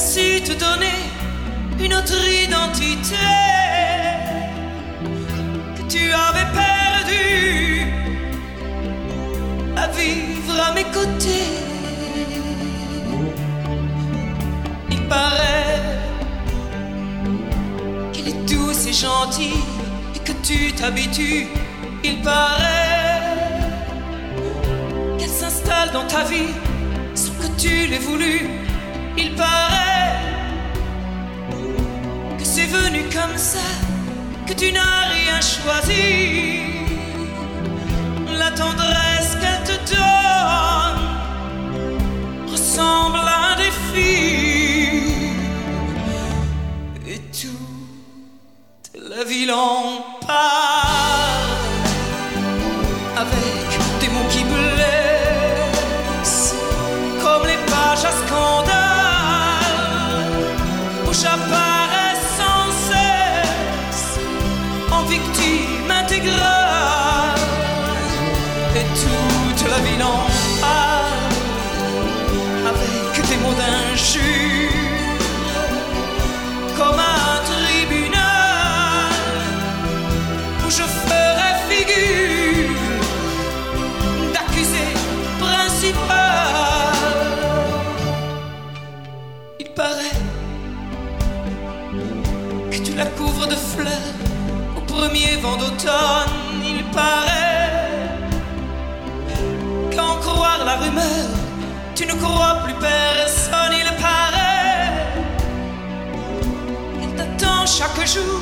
[0.00, 0.98] su te donner
[1.78, 3.16] une autre identité
[5.76, 7.82] que tu avais perdue
[9.76, 11.52] à vivre à mes côtés.
[14.90, 15.98] Il paraît
[18.12, 19.52] qu'il est doux et gentil
[20.14, 21.46] et que tu t'habitues.
[22.02, 23.20] Il paraît
[25.18, 26.54] qu'elle s'installe dans ta vie
[27.14, 28.48] sans que tu l'aies voulu.
[29.18, 29.89] Il paraît
[32.70, 33.68] venu comme ça,
[34.46, 36.60] que tu n'as rien choisi.
[38.38, 41.02] La tendresse qu'elle te donne
[42.50, 45.02] ressemble à un défi.
[47.06, 49.79] Et toute la ville en
[95.56, 98.08] d'automne, il paraît
[99.94, 101.28] qu'en croire la rumeur,
[101.94, 104.92] tu ne crois plus personne, il paraît
[107.00, 108.40] qu'elle t'attend chaque jour,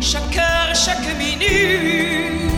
[0.00, 2.50] chaque heure, chaque minute.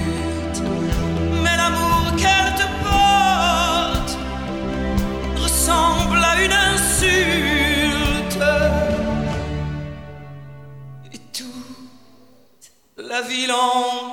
[1.42, 4.18] Mais l'amour qu'elle te porte
[5.42, 7.53] ressemble à une insulte.
[13.14, 14.03] la ville en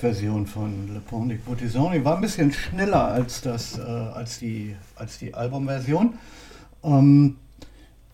[0.00, 1.92] Live-Version von Le Pont de Courtisan.
[1.92, 6.14] Die war ein bisschen schneller als, das, äh, als, die, als die Albumversion.
[6.82, 7.36] Ähm,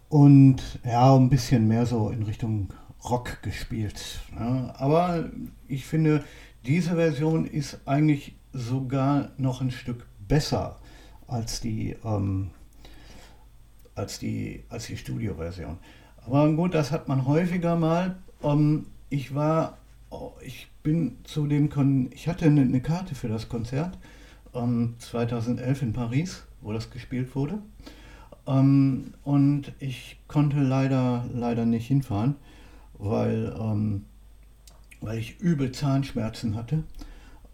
[0.09, 2.71] und ja, ein bisschen mehr so in Richtung
[3.09, 4.21] Rock gespielt.
[4.37, 4.75] Ja.
[4.79, 5.31] Aber
[5.69, 6.25] ich finde,
[6.65, 10.81] diese Version ist eigentlich sogar noch ein Stück besser
[11.29, 12.51] als die, ähm,
[13.95, 15.79] als die, als die Studioversion.
[16.27, 18.17] Aber gut, das hat man häufiger mal.
[18.43, 19.79] Ähm, ich war,
[20.45, 23.99] ich bin zu dem, Kon ich hatte eine, Karte für das Konzert
[24.55, 27.59] ähm, 2011 in Paris, wo das gespielt wurde.
[28.47, 32.37] Ähm, und ich konnte leider, leider nicht hinfahren,
[32.95, 34.05] weil, ähm,
[35.01, 36.85] weil ich übel Zahnschmerzen hatte.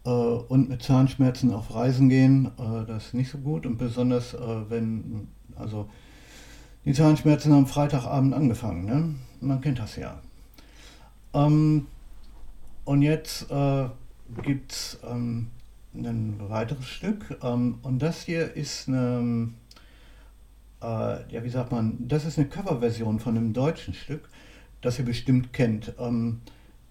[0.05, 3.67] Äh, und mit Zahnschmerzen auf Reisen gehen, äh, das ist nicht so gut.
[3.67, 5.89] Und besonders, äh, wenn, also
[6.85, 9.15] die Zahnschmerzen am Freitagabend angefangen, ne?
[9.41, 10.21] Man kennt das ja.
[11.35, 11.87] Ähm,
[12.85, 13.89] und jetzt äh,
[14.43, 15.49] gibt es ähm,
[15.95, 17.39] ein weiteres Stück.
[17.43, 19.51] Ähm, und das hier ist eine,
[20.83, 24.29] äh, ja, wie sagt man, das ist eine Coverversion von einem deutschen Stück,
[24.81, 25.95] das ihr bestimmt kennt.
[25.99, 26.41] Ähm,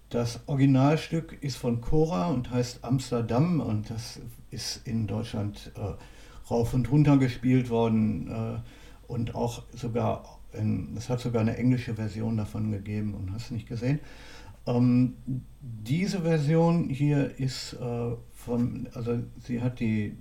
[0.08, 4.20] das Originalstück ist von Cora und heißt Amsterdam und das
[4.50, 11.08] ist in Deutschland äh, rauf und runter gespielt worden äh, und auch sogar, in, es
[11.08, 14.00] hat sogar eine englische Version davon gegeben und hast nicht gesehen.
[14.66, 15.14] Ähm,
[15.60, 20.16] diese Version hier ist äh, von, also sie hat die,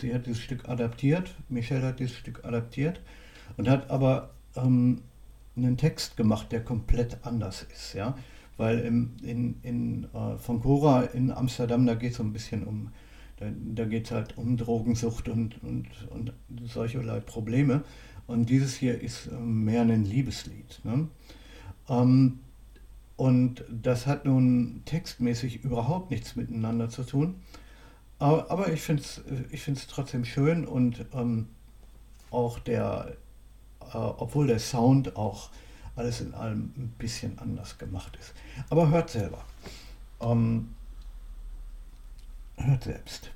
[0.00, 3.00] sie hat dieses Stück adaptiert, Michelle hat dieses Stück adaptiert
[3.56, 5.02] und hat aber ähm,
[5.56, 8.16] einen Text gemacht, der komplett anders ist, ja.
[8.56, 12.64] Weil im, in, in, äh, von Cora in Amsterdam, da geht es so ein bisschen
[12.64, 12.90] um,
[13.38, 16.32] da, da geht es halt um Drogensucht und, und, und
[16.64, 17.82] solcherlei Probleme.
[18.26, 20.80] Und dieses hier ist äh, mehr ein Liebeslied.
[20.84, 21.08] Ne?
[21.88, 22.40] Ähm,
[23.20, 27.42] und das hat nun textmäßig überhaupt nichts miteinander zu tun.
[28.18, 31.48] Aber, aber ich finde es ich find's trotzdem schön und ähm,
[32.30, 33.18] auch der,
[33.92, 35.50] äh, obwohl der Sound auch
[35.96, 38.32] alles in allem ein bisschen anders gemacht ist.
[38.70, 39.44] Aber hört selber.
[40.22, 40.74] Ähm,
[42.56, 43.32] hört selbst.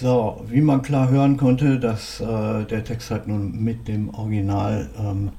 [0.00, 4.88] So, wie man klar hören konnte, dass äh, der Text hat nun mit dem Original
[4.98, 5.32] ähm,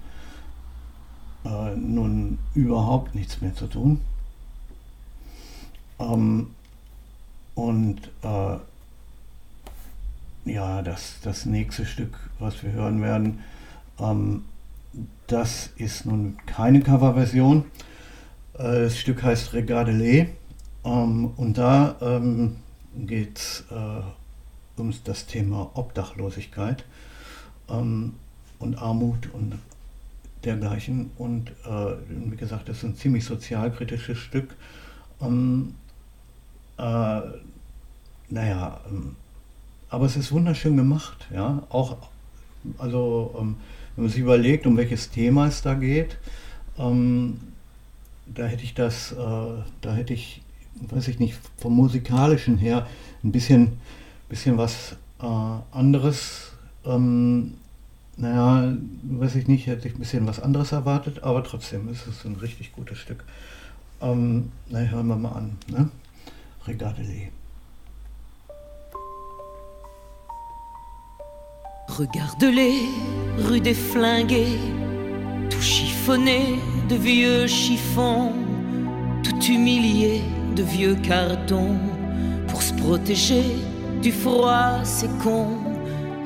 [1.43, 4.01] äh, nun überhaupt nichts mehr zu tun.
[5.99, 6.51] Ähm,
[7.55, 8.57] und äh,
[10.45, 13.39] ja, das, das nächste Stück, was wir hören werden,
[13.99, 14.43] ähm,
[15.25, 17.65] das ist nun keine Coverversion.
[18.59, 20.27] Äh, das Stück heißt Regarde
[20.85, 22.57] ähm, und da ähm,
[22.95, 24.20] geht es äh,
[24.81, 26.83] um das Thema Obdachlosigkeit.
[27.69, 28.13] ähm,
[28.59, 29.57] und Armut und
[30.43, 31.11] dergleichen.
[31.17, 34.55] Und äh, wie gesagt, das ist ein ziemlich sozialkritisches Stück.
[35.21, 35.75] Ähm,
[36.77, 37.21] äh,
[38.29, 39.15] naja, ähm,
[39.89, 41.63] aber es ist wunderschön gemacht, ja.
[41.69, 41.97] Auch,
[42.77, 43.57] also, ähm,
[43.95, 46.17] wenn man sich überlegt, um welches Thema es da geht,
[46.77, 47.39] ähm,
[48.25, 49.15] da hätte ich das, äh,
[49.81, 50.41] da hätte ich,
[50.89, 52.87] weiß ich nicht, vom musikalischen her
[53.23, 53.79] ein bisschen,
[54.31, 56.53] bisschen was äh, anderes
[56.85, 57.53] ähm,
[58.17, 58.73] naja,
[59.03, 62.35] weiß ich nicht, hätte ich ein bisschen was anderes erwartet, aber trotzdem ist es ein
[62.35, 63.23] richtig gutes Stück.
[64.01, 65.57] Ähm, na, hören wir mal an.
[65.67, 65.89] Ne?
[66.67, 67.29] Regarde-les.
[71.97, 72.87] Regarde-les,
[73.49, 74.57] rue des Flingués,
[75.49, 76.59] tout chiffonné
[76.89, 78.33] de vieux chiffons,
[79.23, 80.21] tout humilié
[80.55, 81.77] de vieux cartons,
[82.47, 83.55] pour se protéger
[84.01, 85.47] du froid, c'est con.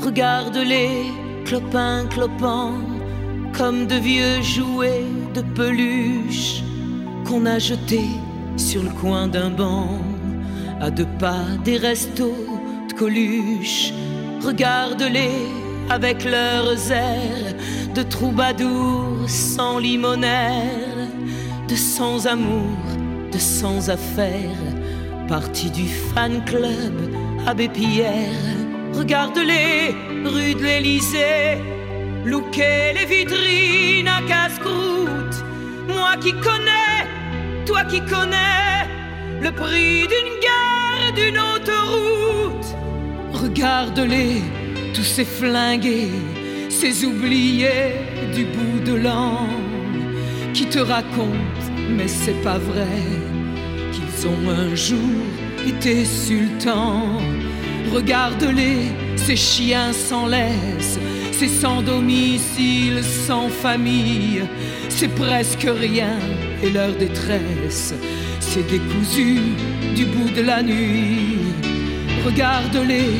[0.03, 1.11] Regarde-les,
[1.45, 2.73] clopin clopant,
[3.57, 6.63] comme de vieux jouets de peluche
[7.25, 8.09] qu'on a jetés
[8.55, 9.99] sur le coin d'un banc,
[10.79, 12.47] à deux pas des restos
[12.89, 13.91] de Coluche.
[14.41, 15.41] Regarde-les
[15.89, 17.55] avec leurs airs
[17.93, 21.09] de troubadours sans limonaire,
[21.67, 22.77] de sans amour,
[23.31, 24.65] de sans affaires,
[25.27, 28.55] parti du fan club Abbé Pierre.
[28.93, 29.93] Regarde-les
[30.25, 31.61] rue de l'Élysée,
[32.25, 35.37] louquer les vitrines à casse-croûte.
[35.87, 37.05] Moi qui connais,
[37.67, 38.87] toi qui connais
[39.41, 42.67] le prix d'une gare et d'une autoroute.
[43.33, 44.41] Regarde-les,
[44.95, 46.09] tous ces flingués,
[46.69, 47.93] ces oubliés
[48.33, 49.47] du bout de l'an,
[50.55, 52.97] qui te racontent, mais c'est pas vrai,
[53.91, 57.19] qu'ils ont un jour été sultans.
[57.93, 60.99] Regarde-les, ces chiens sans laisse,
[61.31, 64.43] ces sans domicile, sans famille,
[64.89, 66.17] c'est presque rien
[66.63, 67.93] et leur détresse,
[68.39, 69.39] c'est décousu
[69.95, 71.37] du bout de la nuit.
[72.25, 73.11] Regarde-les,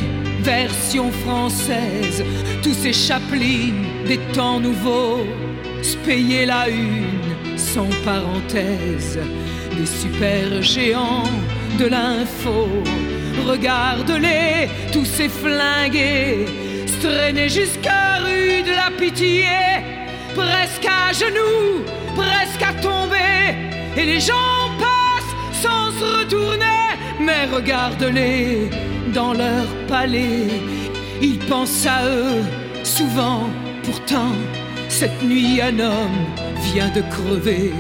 [0.42, 2.24] version française,
[2.62, 5.26] tous ces chaplines des temps nouveaux,
[6.06, 9.20] payer la une sans parenthèse,
[9.78, 11.24] des super géants
[11.78, 12.68] de l'info.
[13.48, 16.46] Regarde-les, tous ces flingués,
[17.02, 19.46] traîner jusqu'à rue de la pitié,
[20.34, 21.84] presque à genoux,
[22.16, 23.56] presque à tomber,
[23.98, 26.84] et les gens passent sans se retourner,
[27.20, 28.70] mais regarde-les
[29.14, 30.48] dans leur palais,
[31.22, 32.44] ils pensent à eux
[32.84, 33.50] souvent,
[33.84, 34.34] pourtant,
[34.90, 36.26] cette nuit un homme
[36.62, 37.74] vient de crever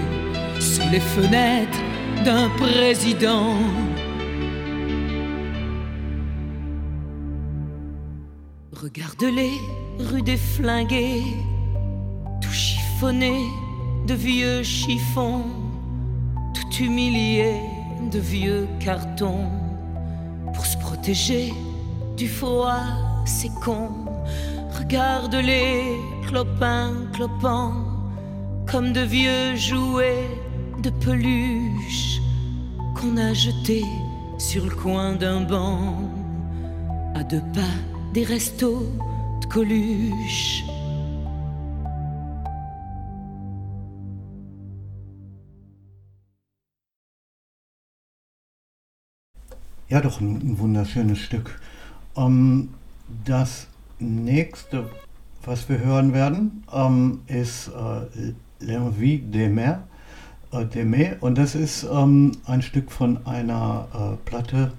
[0.59, 1.79] sous les fenêtres
[2.23, 3.55] d'un président.
[8.85, 9.59] Regarde-les,
[9.97, 11.23] rue des Flingués,
[12.39, 13.47] tout chiffonné
[14.05, 15.45] de vieux chiffons,
[16.53, 17.55] tout humilié
[18.11, 19.49] de vieux cartons.
[20.53, 21.51] Pour se protéger
[22.15, 22.83] du froid,
[23.25, 23.89] c'est con.
[24.77, 25.81] Regarde-les,
[26.27, 27.73] clopin, clopant,
[28.69, 30.29] comme de vieux jouets
[30.83, 32.21] de peluche
[32.93, 33.85] qu'on a jetés
[34.37, 35.95] sur le coin d'un banc
[37.15, 38.81] à deux pas des restos
[39.41, 40.63] de Coluche.
[49.89, 51.59] Ja, doch ein, ein wunderschönes Stück.
[52.15, 52.69] Ähm,
[53.25, 53.67] das
[53.99, 54.89] nächste,
[55.43, 59.79] was wir hören werden, ähm, ist äh, L'Envie des Mers,
[60.53, 64.71] äh, des Mers, und das ist ähm, ein Stück von einer äh, Platte,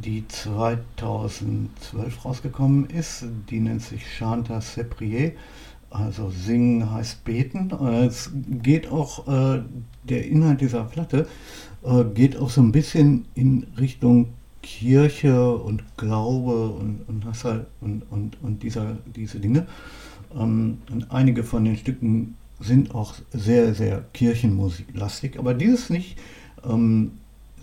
[0.00, 3.24] die 2012 rausgekommen ist.
[3.50, 5.32] Die nennt sich Chanta Seprier.
[5.90, 7.70] Also singen heißt beten.
[7.70, 9.62] Es geht auch, äh,
[10.04, 11.26] der Inhalt dieser Platte
[11.82, 18.02] äh, geht auch so ein bisschen in Richtung Kirche und Glaube und, und, halt, und,
[18.10, 19.66] und, und dieser, diese Dinge.
[20.36, 26.18] Ähm, und einige von den Stücken sind auch sehr, sehr kirchenmusiklastig, aber dieses nicht.
[26.64, 27.12] Ähm,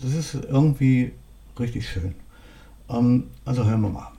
[0.02, 1.12] das ist irgendwie
[1.58, 2.14] richtig schön.
[2.88, 4.12] Ähm, also hören wir.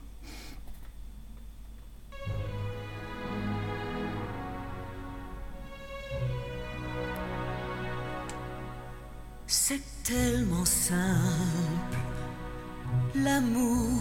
[9.46, 11.98] C'est tellement simple,
[13.14, 14.00] l'amour,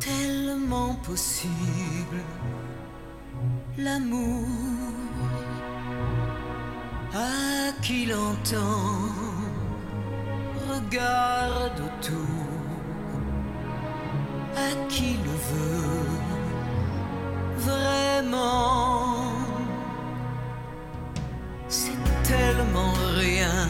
[0.00, 2.22] tellement possible,
[3.78, 4.48] l'amour,
[7.14, 9.12] à qui l'entend,
[10.92, 12.18] regarde autour,
[14.56, 16.18] à qui le veut
[17.56, 19.32] vraiment.
[21.68, 23.68] C'est tellement rien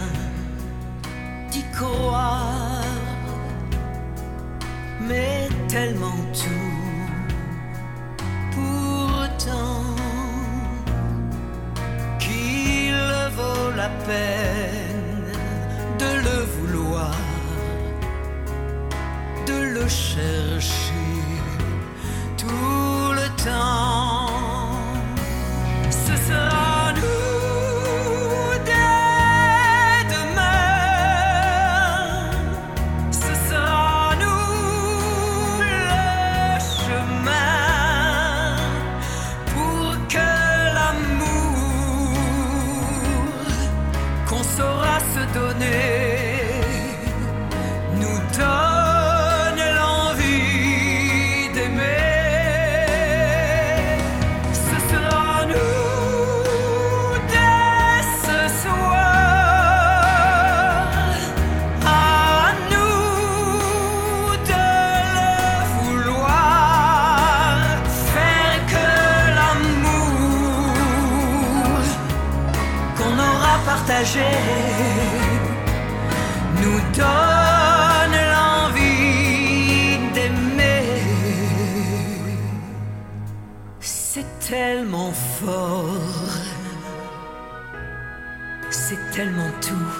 [1.50, 2.82] d'y croire,
[5.00, 6.82] mais tellement tout.
[8.50, 9.84] Pourtant,
[12.18, 12.94] qu'il
[13.36, 14.71] vaut la peine
[19.94, 20.81] cherche
[76.60, 80.82] nous donne l'envie d'aimer.
[83.80, 86.34] C'est tellement fort,
[88.70, 89.94] c'est tellement tout.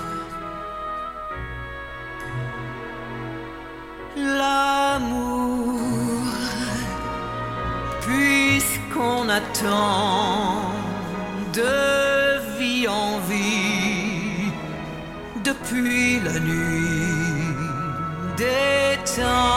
[4.16, 5.78] L'amour,
[8.00, 10.72] puisqu'on attend
[11.55, 11.91] de
[15.73, 17.57] depuis la nuit
[18.37, 19.51] des temps.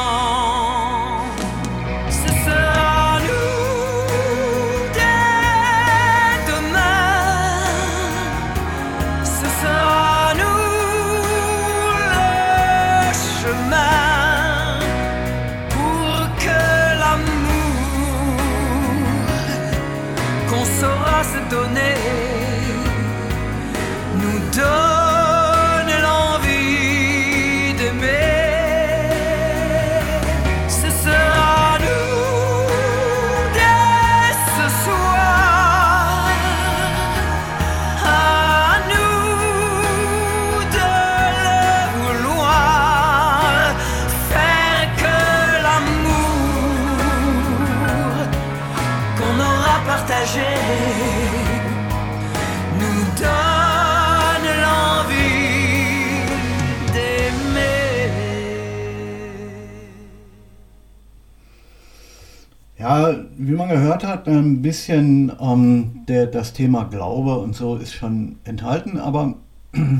[63.55, 68.37] Wie man gehört hat, ein bisschen ähm, der, das Thema Glaube und so ist schon
[68.43, 69.35] enthalten, aber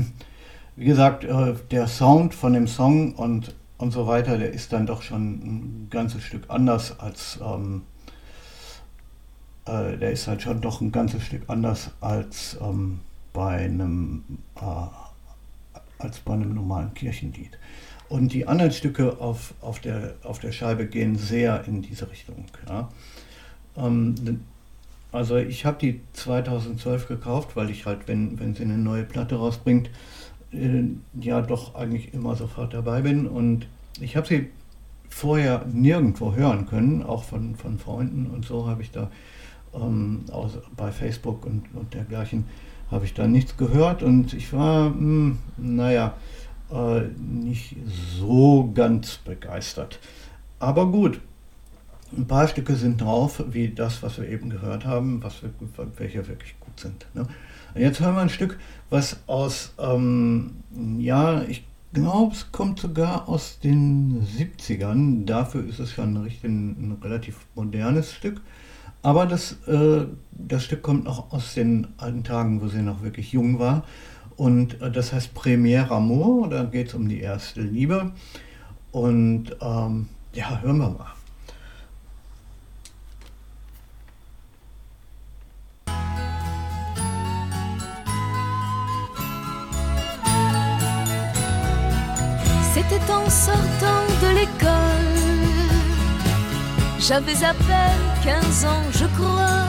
[0.76, 4.84] wie gesagt, äh, der Sound von dem Song und, und so weiter, der ist dann
[4.84, 7.80] doch schon ein ganzes Stück anders als, ähm,
[9.64, 13.00] äh, der ist halt schon doch ein ganzes Stück anders als ähm,
[13.32, 14.22] bei einem,
[14.56, 14.60] äh,
[15.98, 17.58] als bei einem normalen Kirchenlied.
[18.10, 22.44] Und die anderen Stücke auf, auf, der, auf der Scheibe gehen sehr in diese Richtung.
[22.68, 22.90] Ja.
[23.76, 24.14] Ähm,
[25.12, 29.36] also ich habe die 2012 gekauft, weil ich halt, wenn, wenn sie eine neue Platte
[29.36, 29.90] rausbringt,
[30.52, 30.82] äh,
[31.20, 33.26] ja doch eigentlich immer sofort dabei bin.
[33.26, 33.66] Und
[34.00, 34.48] ich habe sie
[35.08, 39.10] vorher nirgendwo hören können, auch von, von Freunden und so habe ich da
[39.74, 42.44] ähm, aus, bei Facebook und, und dergleichen
[42.90, 46.14] habe ich da nichts gehört und ich war, hm, naja,
[46.70, 47.76] äh, nicht
[48.18, 49.98] so ganz begeistert.
[50.58, 51.20] Aber gut,
[52.16, 55.50] ein paar Stücke sind drauf, wie das, was wir eben gehört haben, was wir,
[55.96, 57.06] welche wirklich gut sind.
[57.14, 57.26] Ne?
[57.74, 58.58] Jetzt hören wir ein Stück,
[58.90, 60.62] was aus, ähm,
[60.98, 65.24] ja, ich glaube, es kommt sogar aus den 70ern.
[65.24, 68.40] Dafür ist es schon richtig, ein relativ modernes Stück.
[69.02, 73.32] Aber das, äh, das Stück kommt noch aus den alten Tagen, wo sie noch wirklich
[73.32, 73.84] jung war.
[74.36, 78.12] Und äh, das heißt Premier Amour, da geht es um die erste Liebe.
[78.90, 81.15] Und ähm, ja, hören wir mal.
[92.78, 95.16] C'était en sortant de l'école.
[96.98, 99.64] J'avais à peine 15 ans, je crois.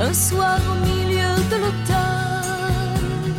[0.00, 3.32] Un soir au milieu de l'automne,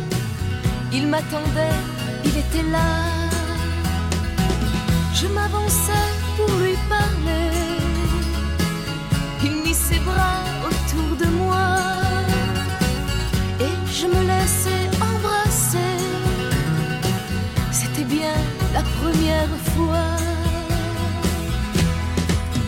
[0.90, 1.80] il m'attendait,
[2.24, 2.92] il était là.
[5.12, 7.50] Je m'avançais pour lui parler.
[9.44, 11.76] Il mit ses bras autour de moi
[13.60, 14.77] et je me laissais
[18.04, 18.34] bien
[18.72, 20.04] la première fois.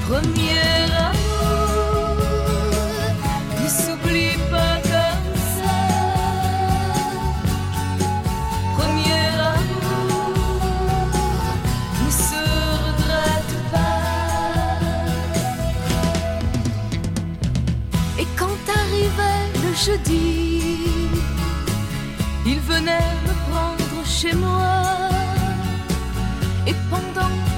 [0.09, 0.81] Premier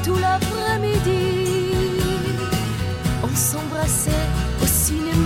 [0.05, 1.75] tout l'après-midi,
[3.23, 4.11] on s'embrassait
[4.63, 5.22] au cinéma.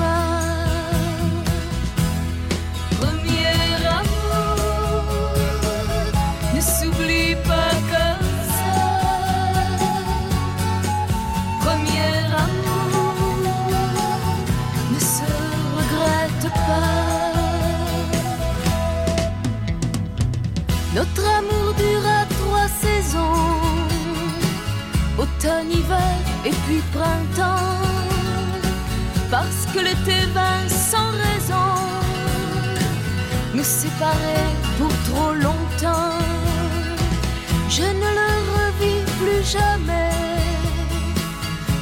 [25.65, 27.77] Hiver et puis printemps.
[29.31, 31.69] Parce que l'été vint sans raison,
[33.55, 34.47] nous séparer
[34.79, 36.19] pour trop longtemps.
[37.69, 40.11] Je ne le revis plus jamais.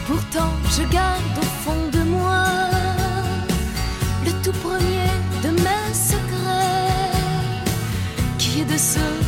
[0.07, 2.45] Pourtant, je garde au fond de moi
[4.25, 5.11] le tout premier
[5.43, 6.95] de mes secrets
[8.39, 9.24] qui est de ceux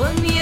[0.00, 0.39] Con miedo.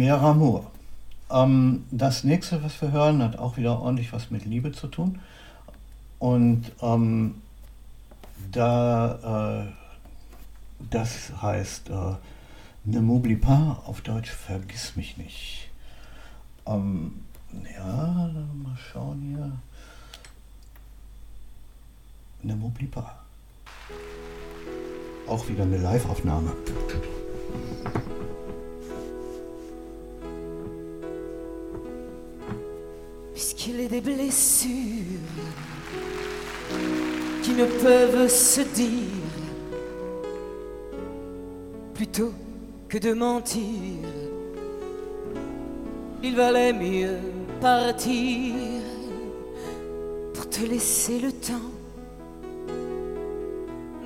[0.00, 0.70] Premier Amour.
[1.30, 5.20] Ähm, das nächste, was wir hören, hat auch wieder ordentlich was mit Liebe zu tun.
[6.18, 7.34] Und ähm,
[8.50, 9.72] da, äh,
[10.90, 12.14] das heißt äh,
[12.84, 15.68] Ne m'oublie pas, auf Deutsch vergiss mich nicht.
[16.64, 17.26] Ähm,
[17.76, 19.52] ja, mal schauen hier.
[22.42, 23.12] Ne m'oublie pas.
[25.28, 26.52] Auch wieder eine Live-Aufnahme.
[33.40, 34.76] Puisqu'il est des blessures
[37.42, 39.32] qui ne peuvent se dire
[41.94, 42.34] plutôt
[42.86, 43.62] que de mentir.
[46.22, 47.16] Il valait mieux
[47.62, 48.52] partir
[50.34, 51.72] pour te laisser le temps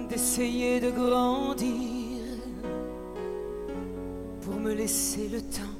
[0.08, 2.20] d'essayer de grandir,
[4.42, 5.74] pour me laisser le temps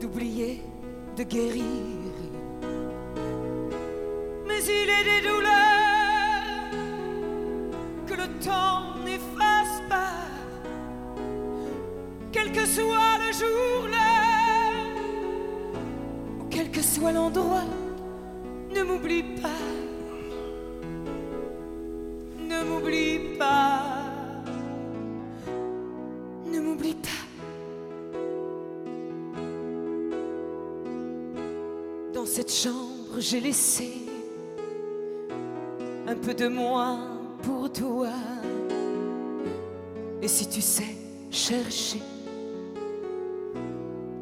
[0.00, 0.62] d'oublier,
[1.16, 1.64] de guérir.
[4.46, 6.70] Mais il est des douleurs
[8.06, 10.26] que le temps n'efface pas,
[12.32, 14.74] quel que soit le jour, l'heure,
[16.40, 17.68] ou quel que soit l'endroit.
[18.74, 19.53] Ne m'oublie pas,
[33.20, 33.90] j'ai laissé
[36.06, 36.96] un peu de moi
[37.42, 38.08] pour toi.
[40.22, 40.96] Et si tu sais
[41.30, 42.00] chercher,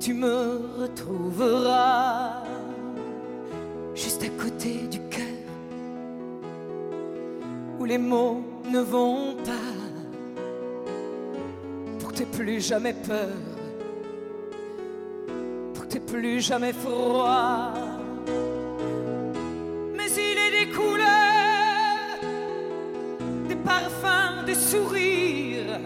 [0.00, 2.42] tu me retrouveras
[3.94, 5.22] juste à côté du cœur
[7.78, 9.72] où les mots ne vont pas
[11.98, 13.36] pour que plus jamais peur
[15.74, 17.91] pour que plus jamais froid.
[24.42, 25.80] Parfums, des sourires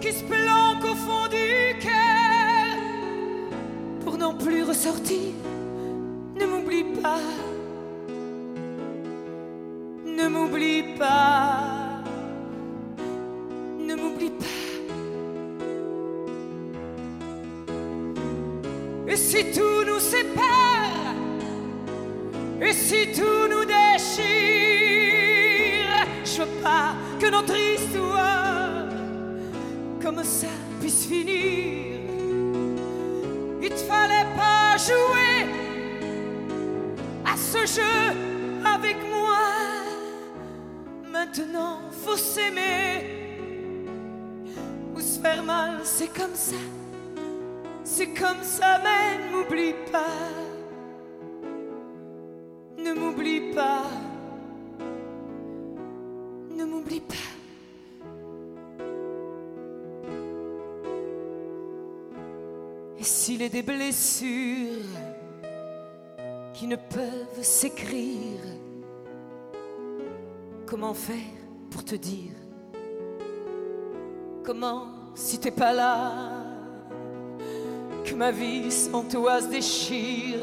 [0.00, 2.78] qui se planquent au fond du cœur
[4.04, 5.32] pour n'en plus ressortir.
[6.38, 7.18] Ne m'oublie pas,
[10.04, 12.02] ne m'oublie pas,
[13.78, 14.44] ne m'oublie pas.
[19.08, 21.14] Et si tout nous sépare,
[22.60, 23.35] et si tout
[42.16, 43.04] S'aimer
[44.94, 46.56] ou se faire mal, c'est comme ça.
[47.84, 50.30] C'est comme ça, mais m'oublie pas.
[52.78, 53.84] Ne m'oublie pas.
[56.54, 57.14] Ne m'oublie pas.
[62.98, 64.84] Et s'il est des blessures
[66.54, 68.40] qui ne peuvent s'écrire,
[70.66, 72.32] comment faire pour te dire
[74.44, 76.12] Comment, si t'es pas là,
[78.04, 80.38] que ma vie sans toi se déchire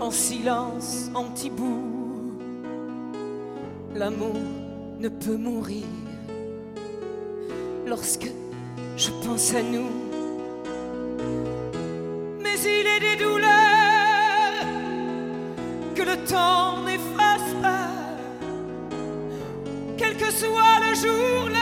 [0.00, 1.52] en silence, en petits.
[3.94, 4.36] L'amour
[4.98, 5.84] ne peut mourir
[7.86, 8.30] lorsque
[8.96, 9.90] je pense à nous.
[12.42, 14.66] Mais il est des douleurs
[15.94, 17.21] que le temps n'efface
[20.42, 21.61] soit le jour,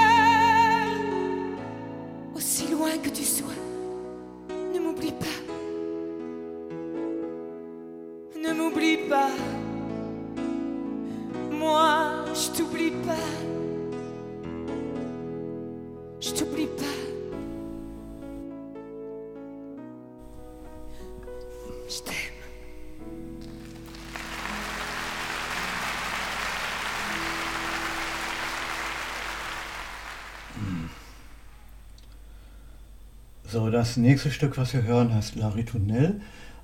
[33.50, 36.20] So, das nächste Stück, was wir hören, heißt La Ritournelle.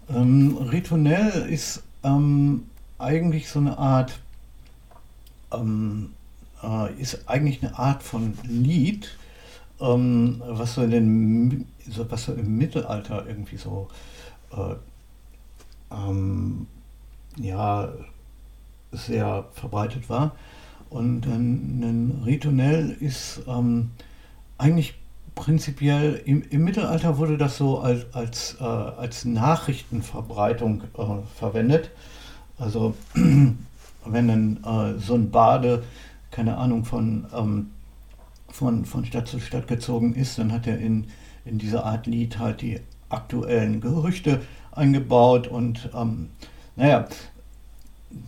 [0.09, 2.63] Ähm, Ritournelle ist ähm,
[2.97, 4.21] eigentlich so eine Art,
[5.53, 6.11] ähm,
[6.63, 9.19] äh, ist eigentlich eine Art von Lied,
[9.81, 13.89] ähm, was so in den, so, was so im Mittelalter irgendwie so,
[14.53, 14.77] äh,
[15.93, 16.69] ähm,
[17.37, 17.89] ja,
[18.93, 20.37] sehr verbreitet war.
[20.89, 23.91] Und ein, ein Ritournelle ist ähm,
[24.57, 24.95] eigentlich
[25.37, 31.93] prinzipiell im, im, Mittelalter wurde das so als, als, äh, als Nachrichtenverbreitung äh, verwendet.
[32.59, 35.85] Also wenn dann äh, so ein Bade,
[36.33, 37.71] keine Ahnung, von, ähm,
[38.49, 41.07] von, von Stadt zu Stadt gezogen ist, dann hat er in,
[41.45, 42.81] in diese Art Lied halt die
[43.11, 44.41] aktuellen Gerüchte
[44.73, 46.31] eingebaut und ähm,
[46.77, 47.07] naja,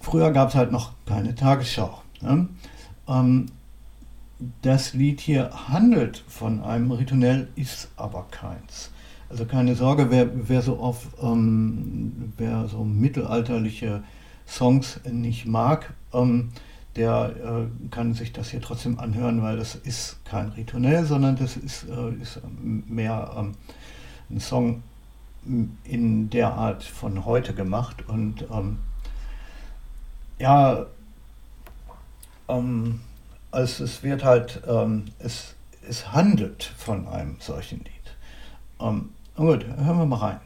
[0.00, 2.02] früher gab es halt noch keine Tagesschau.
[2.20, 2.48] Ne?
[3.08, 3.46] Ähm,
[4.62, 8.90] das Lied hier handelt von einem Ritournell, ist aber keins.
[9.30, 14.02] Also keine Sorge, wer, wer so auf ähm, wer so mittelalterliche
[14.46, 16.50] Songs nicht mag, ähm,
[16.96, 21.56] der äh, kann sich das hier trotzdem anhören, weil das ist kein Ritournell, sondern das
[21.56, 23.54] ist, äh, ist mehr ähm,
[24.30, 24.82] ein Song
[25.84, 28.78] in der Art von heute gemacht und ähm,
[30.38, 30.86] ja,
[32.48, 33.00] ähm,
[33.50, 35.54] also es wird halt, ähm, es,
[35.88, 38.16] es handelt von einem solchen Lied.
[38.80, 40.40] Ähm, gut, hören wir mal rein.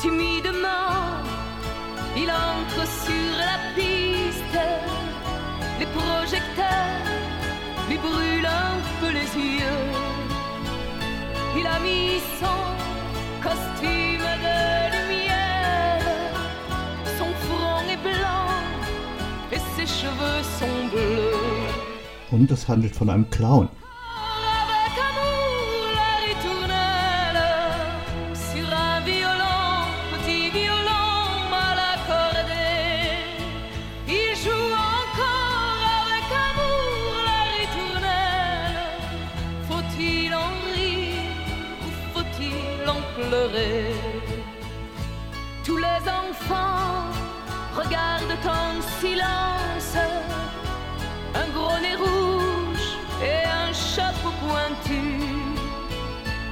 [0.00, 1.28] Timidement,
[2.16, 4.66] il entre sur la piste,
[5.78, 7.04] les projecteurs
[7.88, 8.29] lui brûlent
[9.00, 9.88] peu les yeux.
[11.58, 12.60] Il a mis son
[13.42, 14.58] costume de
[14.96, 16.04] lumière,
[17.18, 18.50] son front est blanc
[19.52, 22.32] et ses cheveux sont bleus.
[22.32, 23.68] Und es handelt von einem Clown.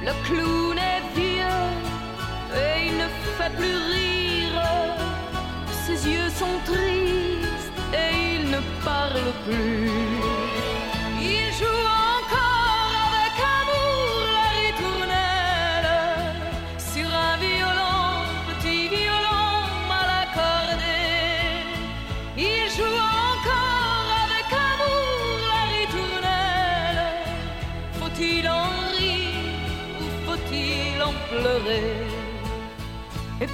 [0.01, 1.69] Le clown est vieux
[2.55, 3.07] et il ne
[3.37, 4.61] fait plus rire.
[5.85, 10.38] Ses yeux sont tristes et il ne parle plus.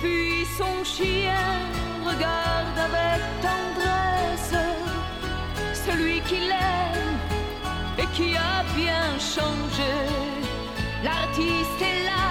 [0.01, 1.47] Puis son chien
[2.03, 4.55] regarde avec tendresse
[5.85, 7.17] celui qui l'aime
[7.97, 9.95] et qui a bien changé.
[11.03, 12.27] L'artiste est là,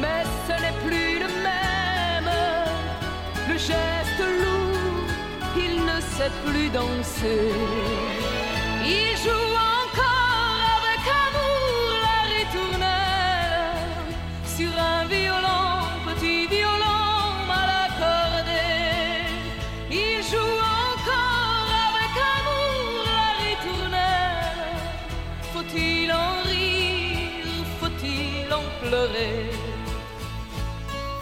[0.00, 2.32] mais ce n'est plus le même.
[3.48, 5.08] Le geste lourd,
[5.56, 7.50] il ne sait plus danser.
[8.84, 9.43] Il joue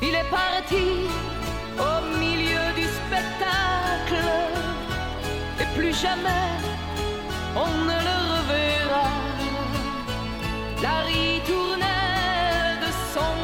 [0.03, 0.87] Il est parti
[1.79, 4.27] au milieu du spectacle
[5.61, 6.51] et plus jamais
[7.57, 9.09] on ne le reverra.
[10.83, 13.35] La ritournelle de son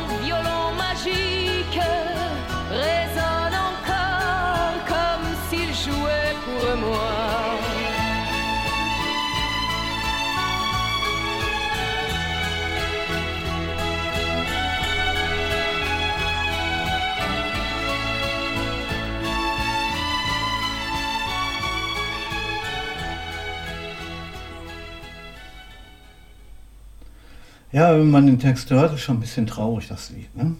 [27.70, 30.34] Ja, wenn man den Text hört, ist schon ein bisschen traurig, das Lied.
[30.34, 30.56] Ne?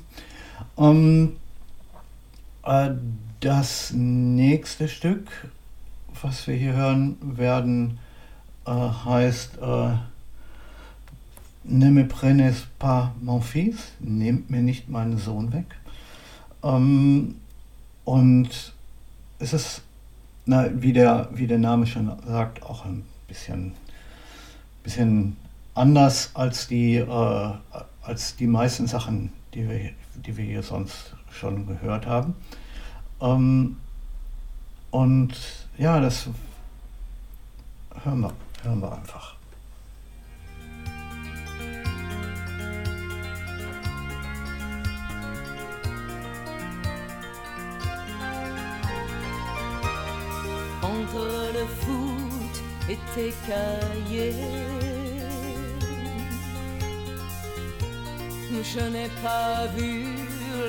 [0.76, 1.36] Ähm,
[2.64, 2.90] äh,
[3.40, 5.30] das nächste Stück,
[6.20, 7.98] was wir hier hören werden,
[8.66, 9.90] äh, heißt äh,
[11.70, 15.76] Ne me prenez pas mon fils, nehmt mir nicht meinen Sohn weg.
[16.62, 17.36] Ähm,
[18.05, 18.72] und
[19.39, 19.82] es ist,
[20.47, 23.72] na, wie, der, wie der Name schon sagt, auch ein bisschen,
[24.82, 25.36] bisschen
[25.78, 27.52] anders als die, äh,
[28.02, 32.34] als die meisten Sachen, die wir, die wir hier sonst schon gehört haben.
[33.20, 33.76] Ähm,
[34.90, 35.34] und
[35.76, 36.28] ja, das
[38.02, 38.32] hören wir,
[38.62, 39.36] hören wir einfach.
[50.82, 52.55] entre le foot
[52.88, 54.88] et tes cahiers.
[58.50, 60.04] Je n'ai pas vu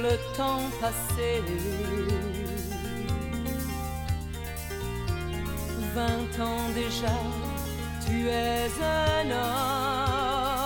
[0.03, 1.41] le temps passer.
[5.95, 7.15] Vingt ans déjà,
[8.05, 10.59] tu es un homme.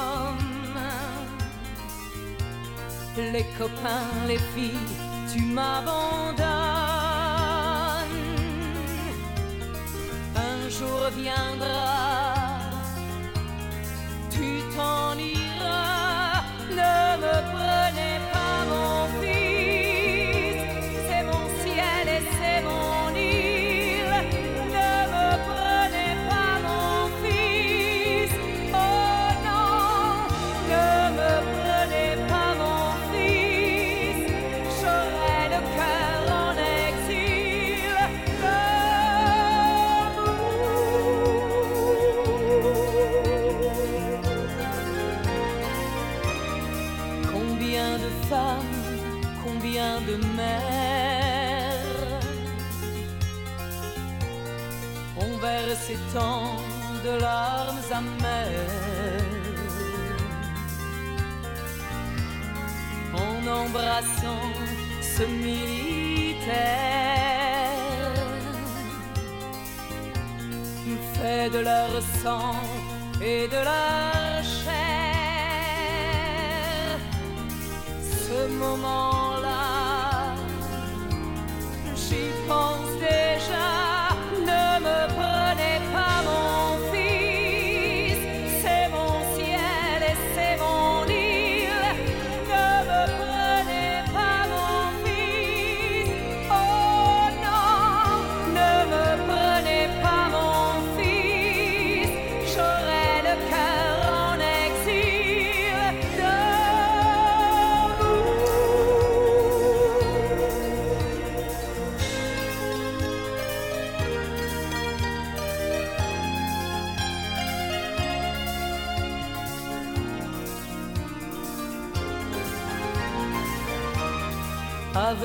[3.15, 4.95] Les copains, les filles,
[5.31, 6.44] tu m'abandonnes.
[10.35, 12.72] Un jour viendra,
[14.31, 15.15] tu t'en
[56.14, 59.23] de larmes amères
[63.14, 64.53] en embrassant
[65.02, 65.73] ce militaire
[71.23, 71.91] fait de leur
[72.22, 72.56] sang
[73.22, 74.73] et de leur chair.
[78.02, 79.23] Ce moment-là,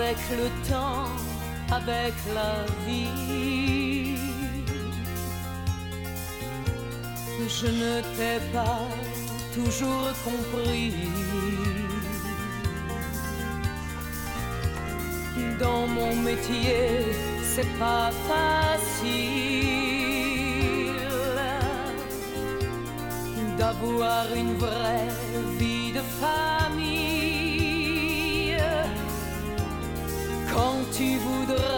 [0.08, 1.10] avec le temps,
[1.70, 2.54] avec la
[2.86, 4.16] vie.
[7.46, 8.88] Je ne t'ai pas
[9.54, 10.94] toujours compris.
[15.60, 17.04] Dans mon métier,
[17.42, 19.28] c'est pas facile
[23.58, 25.08] d'avoir une vraie
[25.58, 26.77] vie de famille.
[31.48, 31.77] de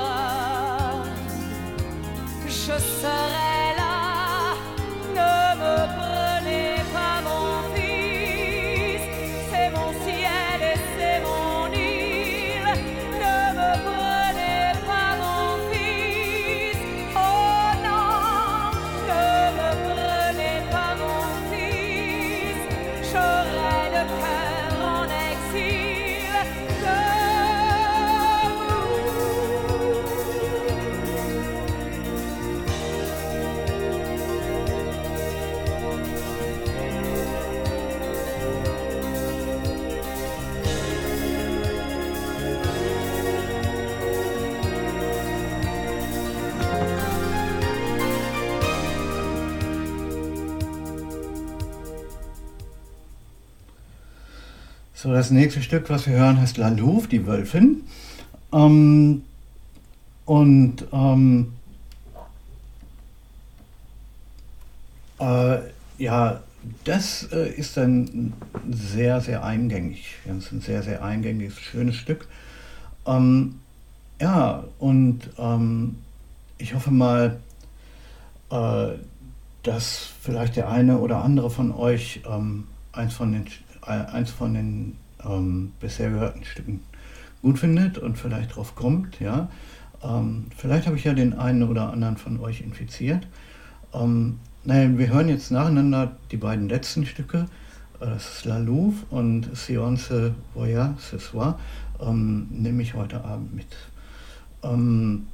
[55.03, 57.85] So, das nächste Stück, was wir hören, heißt La Louve, die Wölfin.
[58.53, 59.23] Ähm,
[60.27, 61.55] und ähm,
[65.19, 65.61] äh,
[65.97, 66.43] ja,
[66.85, 68.35] das äh, ist ein
[68.71, 70.17] sehr, sehr eingängig.
[70.27, 72.29] Das ist ein sehr, sehr eingängiges, schönes Stück.
[73.07, 73.55] Ähm,
[74.21, 75.97] ja, und ähm,
[76.59, 77.41] ich hoffe mal,
[78.51, 78.89] äh,
[79.63, 83.47] dass vielleicht der eine oder andere von euch ähm, eins von den
[83.83, 86.81] eins von den ähm, bisher gehörten Stücken
[87.43, 89.49] gut findet und vielleicht drauf kommt, ja.
[90.03, 93.27] Ähm, vielleicht habe ich ja den einen oder anderen von euch infiziert.
[93.93, 97.47] Ähm, naja, wir hören jetzt nacheinander die beiden letzten Stücke.
[98.01, 101.59] Äh, das ist La Louve und Seance Voyage ce soir.
[102.01, 103.77] Ähm, nehme ich heute Abend mit.
[104.63, 105.27] Ähm,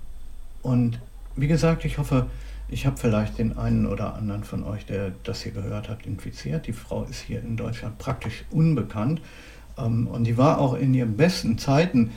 [0.63, 0.99] und
[1.37, 2.27] wie gesagt, ich hoffe,
[2.69, 6.67] ich habe vielleicht den einen oder anderen von euch, der das hier gehört hat, infiziert.
[6.67, 9.21] Die Frau ist hier in Deutschland praktisch unbekannt.
[9.79, 12.11] Ähm, und die war auch in ihren besten Zeiten,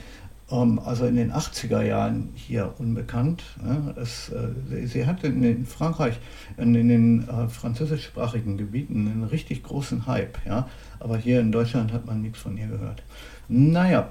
[0.50, 3.44] ähm, also in den 80er Jahren, hier unbekannt.
[3.62, 3.94] Ne?
[3.96, 6.18] Es, äh, sie hatte in Frankreich,
[6.56, 10.44] in, den äh, französischsprachigen Gebieten einen richtig großen Hype.
[10.46, 10.68] Ja?
[10.98, 13.02] Aber hier in Deutschland hat man nichts von ihr gehört.
[13.48, 14.10] Naja,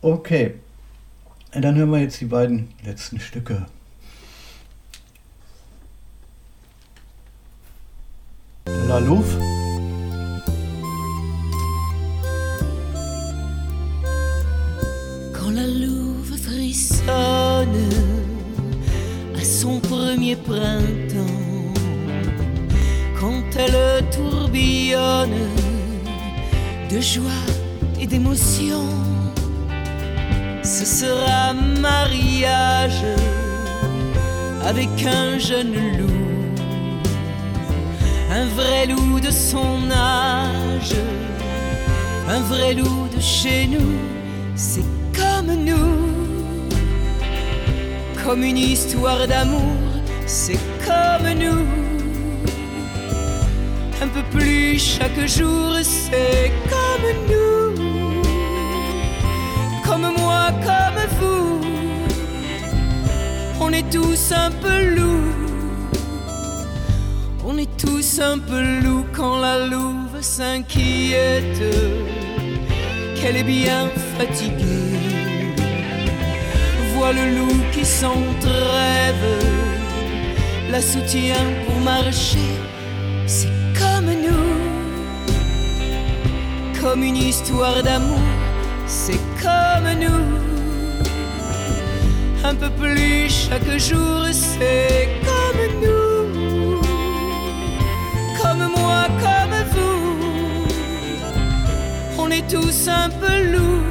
[0.00, 0.54] okay.
[1.52, 3.66] Dann hören wir jetzt die beiden letzten Stücke.
[8.88, 9.36] La Louve.
[15.32, 17.90] Quand la louve frissonne
[19.36, 21.72] à son premier printemps,
[23.18, 25.40] quand elle tourbillonne
[26.90, 27.46] de joie
[28.00, 28.84] et d'émotion,
[30.62, 33.04] ce sera mariage
[34.64, 36.27] avec un jeune loup
[38.38, 40.94] un vrai loup de son âge,
[42.28, 43.96] un vrai loup de chez nous,
[44.54, 44.88] c'est
[45.18, 45.96] comme nous,
[48.22, 49.80] comme une histoire d'amour,
[50.26, 51.66] c'est comme nous.
[54.00, 57.66] Un peu plus chaque jour, c'est comme nous,
[59.84, 61.60] comme moi, comme vous,
[63.60, 65.47] on est tous un peu lourds
[67.50, 71.62] on est tous un peu loups quand la louve s'inquiète,
[73.16, 73.88] qu'elle est bien
[74.18, 74.98] fatiguée.
[76.94, 79.28] Vois le loup qui s'entrève,
[80.70, 82.50] la soutient pour marcher,
[83.26, 84.56] c'est comme nous,
[86.82, 88.28] comme une histoire d'amour,
[88.86, 90.26] c'est comme nous.
[92.44, 96.07] Un peu plus chaque jour, c'est comme nous
[102.28, 103.86] On est tous un peu loups.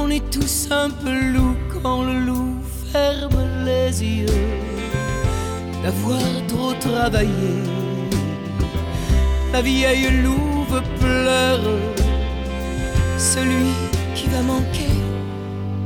[0.00, 2.56] On est tous un peu loups quand le loup
[2.90, 4.40] ferme les yeux
[5.82, 7.52] d'avoir trop travaillé.
[9.52, 11.60] La vieille louve pleure.
[13.18, 13.74] Celui
[14.14, 14.96] qui va manquer,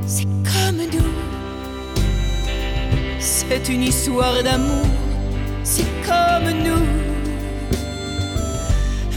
[0.07, 1.15] c'est comme nous.
[3.19, 4.87] C'est une histoire d'amour
[5.65, 7.08] c'est comme nous.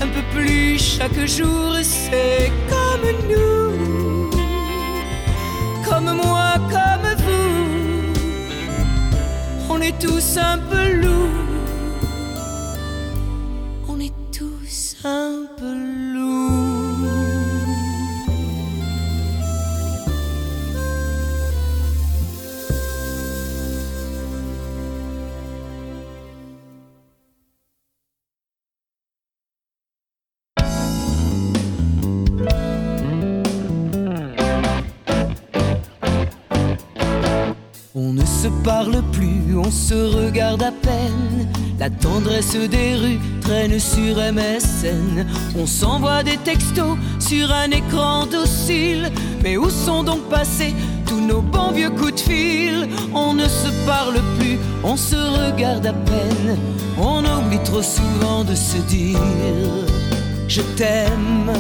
[0.01, 4.31] Un peu plus chaque jour, c'est comme nous.
[5.87, 8.13] Comme moi, comme vous.
[9.69, 10.80] On est tous un peu
[39.91, 41.49] se regarde à peine.
[41.77, 45.25] La tendresse des rues traîne sur MSN.
[45.57, 49.11] On s'envoie des textos sur un écran docile.
[49.43, 50.73] Mais où sont donc passés
[51.05, 52.87] tous nos bons vieux coups de fil?
[53.13, 56.57] On ne se parle plus, on se regarde à peine.
[56.97, 59.19] On oublie trop souvent de se dire
[60.47, 61.51] Je t'aime.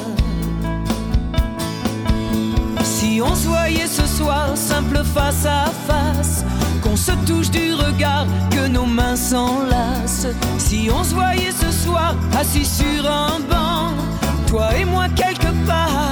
[2.83, 3.49] Si on se
[3.87, 6.45] ce soir, simple face à face,
[6.91, 10.27] qu'on se touche du regard, que nos mains s'enlacent.
[10.57, 13.93] Si on se voyait ce soir, assis sur un banc,
[14.47, 16.11] toi et moi quelque part,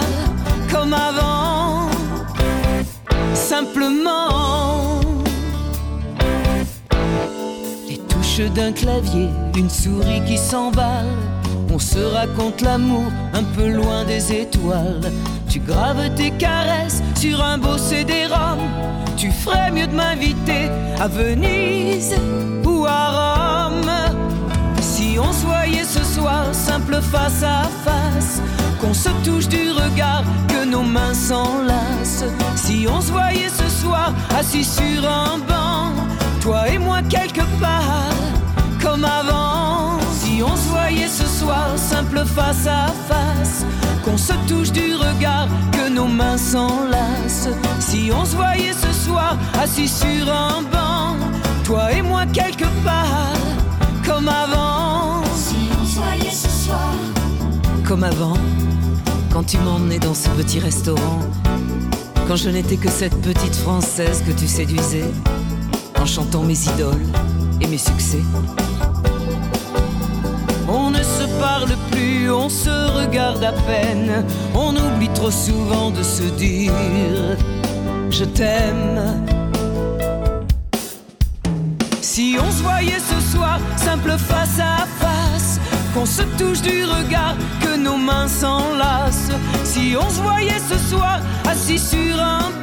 [0.71, 1.89] comme avant,
[3.33, 5.01] simplement.
[7.89, 9.27] Les touches d'un clavier,
[9.57, 11.17] une souris qui s'emballe.
[11.71, 15.11] On se raconte l'amour un peu loin des étoiles.
[15.49, 18.59] Tu graves tes caresses sur un beau CD-ROM.
[19.17, 20.69] Tu ferais mieux de m'inviter
[20.99, 22.13] à Venise
[22.63, 23.89] ou à Rome.
[24.79, 28.41] Si on se voyait ce soir, simple face à face,
[28.79, 32.25] qu'on se touche du regard, que nos mains s'enlacent.
[32.55, 35.93] Si on se voyait ce soir, assis sur un banc,
[36.41, 38.13] toi et moi quelque part,
[38.83, 39.97] comme avant.
[40.11, 43.65] Si on se voyait ce soir, simple face à face,
[44.09, 47.49] qu'on se touche du regard, que nos mains s'enlacent.
[47.79, 51.15] Si on se voyait ce soir, assis sur un banc,
[51.63, 53.33] toi et moi quelque part,
[54.05, 55.23] comme avant.
[55.35, 56.93] Si on se voyait ce soir,
[57.87, 58.37] Comme avant,
[59.31, 61.19] quand tu m'emmenais dans ce petit restaurant,
[62.27, 65.11] quand je n'étais que cette petite française que tu séduisais,
[65.99, 67.05] en chantant mes idoles
[67.61, 68.21] et mes succès.
[72.29, 72.69] On se
[72.99, 76.73] regarde à peine, on oublie trop souvent de se dire
[78.09, 79.25] je t'aime.
[82.01, 85.59] Si on se voyait ce soir, simple face à face,
[85.93, 89.31] qu'on se touche du regard, que nos mains s'enlacent.
[89.63, 92.58] Si on se voyait ce soir, assis sur un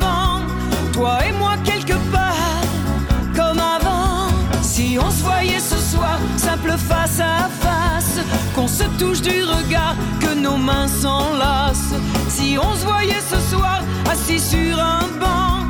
[8.76, 11.94] se touche du regard, que nos mains s'enlacent.
[12.28, 13.80] Si on se voyait ce soir,
[14.10, 15.64] assis sur un banc,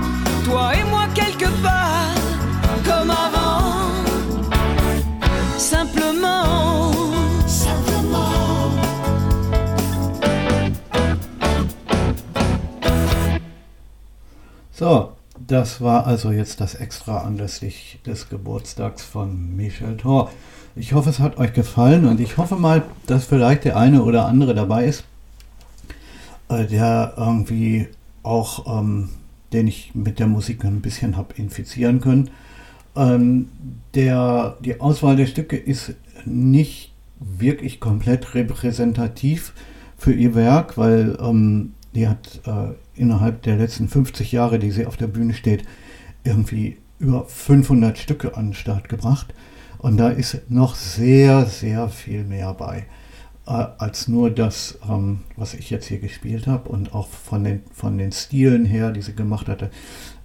[0.45, 2.17] toi et moi quelque part,
[2.85, 3.63] comme avant.
[5.57, 6.93] Simplement,
[7.47, 8.73] simplement.
[14.73, 20.31] So, das war also jetzt das Extra anlässlich des Geburtstags von Michel Thor.
[20.79, 24.27] Ich hoffe, es hat euch gefallen und ich hoffe mal, dass vielleicht der eine oder
[24.27, 25.05] andere dabei ist,
[26.51, 27.89] äh, der irgendwie
[28.23, 29.09] auch, ähm,
[29.55, 32.29] den ich mit der Musik ein bisschen habe infizieren können.
[32.95, 33.49] Ähm,
[33.95, 35.95] der, die Auswahl der Stücke ist
[36.27, 39.55] nicht wirklich komplett repräsentativ
[39.97, 44.85] für ihr Werk, weil ähm, die hat äh, innerhalb der letzten 50 Jahre, die sie
[44.85, 45.63] auf der Bühne steht,
[46.23, 49.33] irgendwie über 500 Stücke an den Start gebracht.
[49.79, 52.87] Und da ist noch sehr, sehr viel mehr bei,
[53.47, 57.63] äh, als nur das, ähm, was ich jetzt hier gespielt habe und auch von den,
[57.73, 59.71] von den Stilen her, die sie gemacht hatte.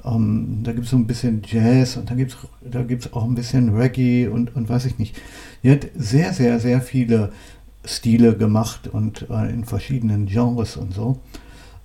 [0.04, 2.38] Ähm, da gibt es so ein bisschen Jazz und da gibt es
[2.72, 5.16] da gibt's auch ein bisschen Reggae und, und weiß ich nicht.
[5.64, 7.32] Die hat sehr, sehr, sehr viele
[7.86, 11.20] Stile gemacht und äh, in verschiedenen Genres und so.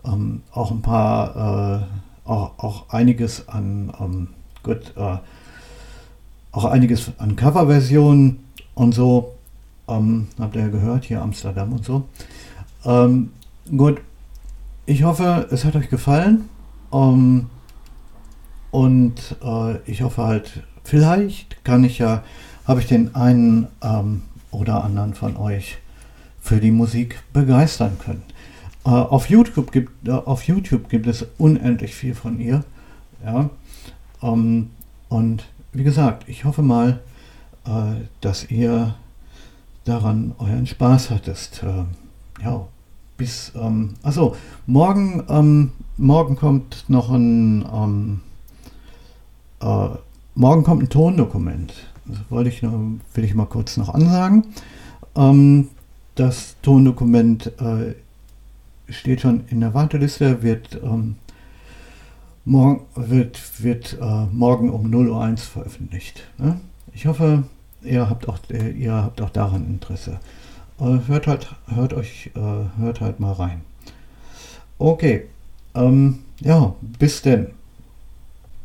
[0.05, 1.87] Ähm, auch ein paar,
[2.25, 4.29] äh, auch, auch einiges an, ähm,
[4.63, 5.17] gut, äh,
[6.57, 8.39] auch einiges an Coverversionen
[8.75, 9.35] und so.
[9.89, 12.09] Ähm, habt ihr gehört, hier Amsterdam und so.
[12.85, 13.31] Ähm,
[13.77, 14.01] gut,
[14.87, 16.49] ich hoffe, es hat euch gefallen.
[16.93, 17.47] Ähm,
[18.71, 22.25] und äh, ich hoffe halt, vielleicht kann ich ja,
[22.67, 25.77] habe ich den einen ähm, oder anderen von euch
[26.41, 28.23] für die Musik begeistern können.
[28.87, 32.65] Äh, auf, YouTube gibt, äh, auf YouTube gibt es unendlich viel von ihr.
[33.25, 33.51] Ja?
[34.23, 34.71] Ähm,
[35.11, 35.45] und
[35.77, 37.01] wie gesagt, ich hoffe mal,
[37.67, 38.95] äh, dass ihr
[39.85, 41.63] daran euren Spaß hattest.
[41.63, 41.85] Äh,
[42.43, 42.67] ja,
[43.17, 44.37] bis, ähm, achso,
[44.67, 48.21] morgen, ähm, morgen kommt noch ein, ähm,
[49.61, 49.89] äh,
[50.35, 51.73] morgen kommt ein Tondokument.
[52.07, 54.47] Das wollte ich nur, will ich mal kurz noch ansagen.
[55.15, 55.69] Ähm,
[56.15, 57.95] das Tondokument äh,
[58.89, 61.17] steht schon in der Warteliste, wird, ähm,
[62.47, 66.23] morgen, wird, wird äh, morgen um 0.01 Uhr veröffentlicht.
[66.39, 66.61] Ne?
[66.95, 67.43] Ich hoffe,
[67.83, 70.21] ihr habt auch, äh, ihr habt auch daran Interesse.
[70.81, 73.63] Äh, hört halt, hört euch, äh, hört halt mal rein.
[74.79, 75.27] Okay,
[75.75, 77.49] ähm, ja, bis denn.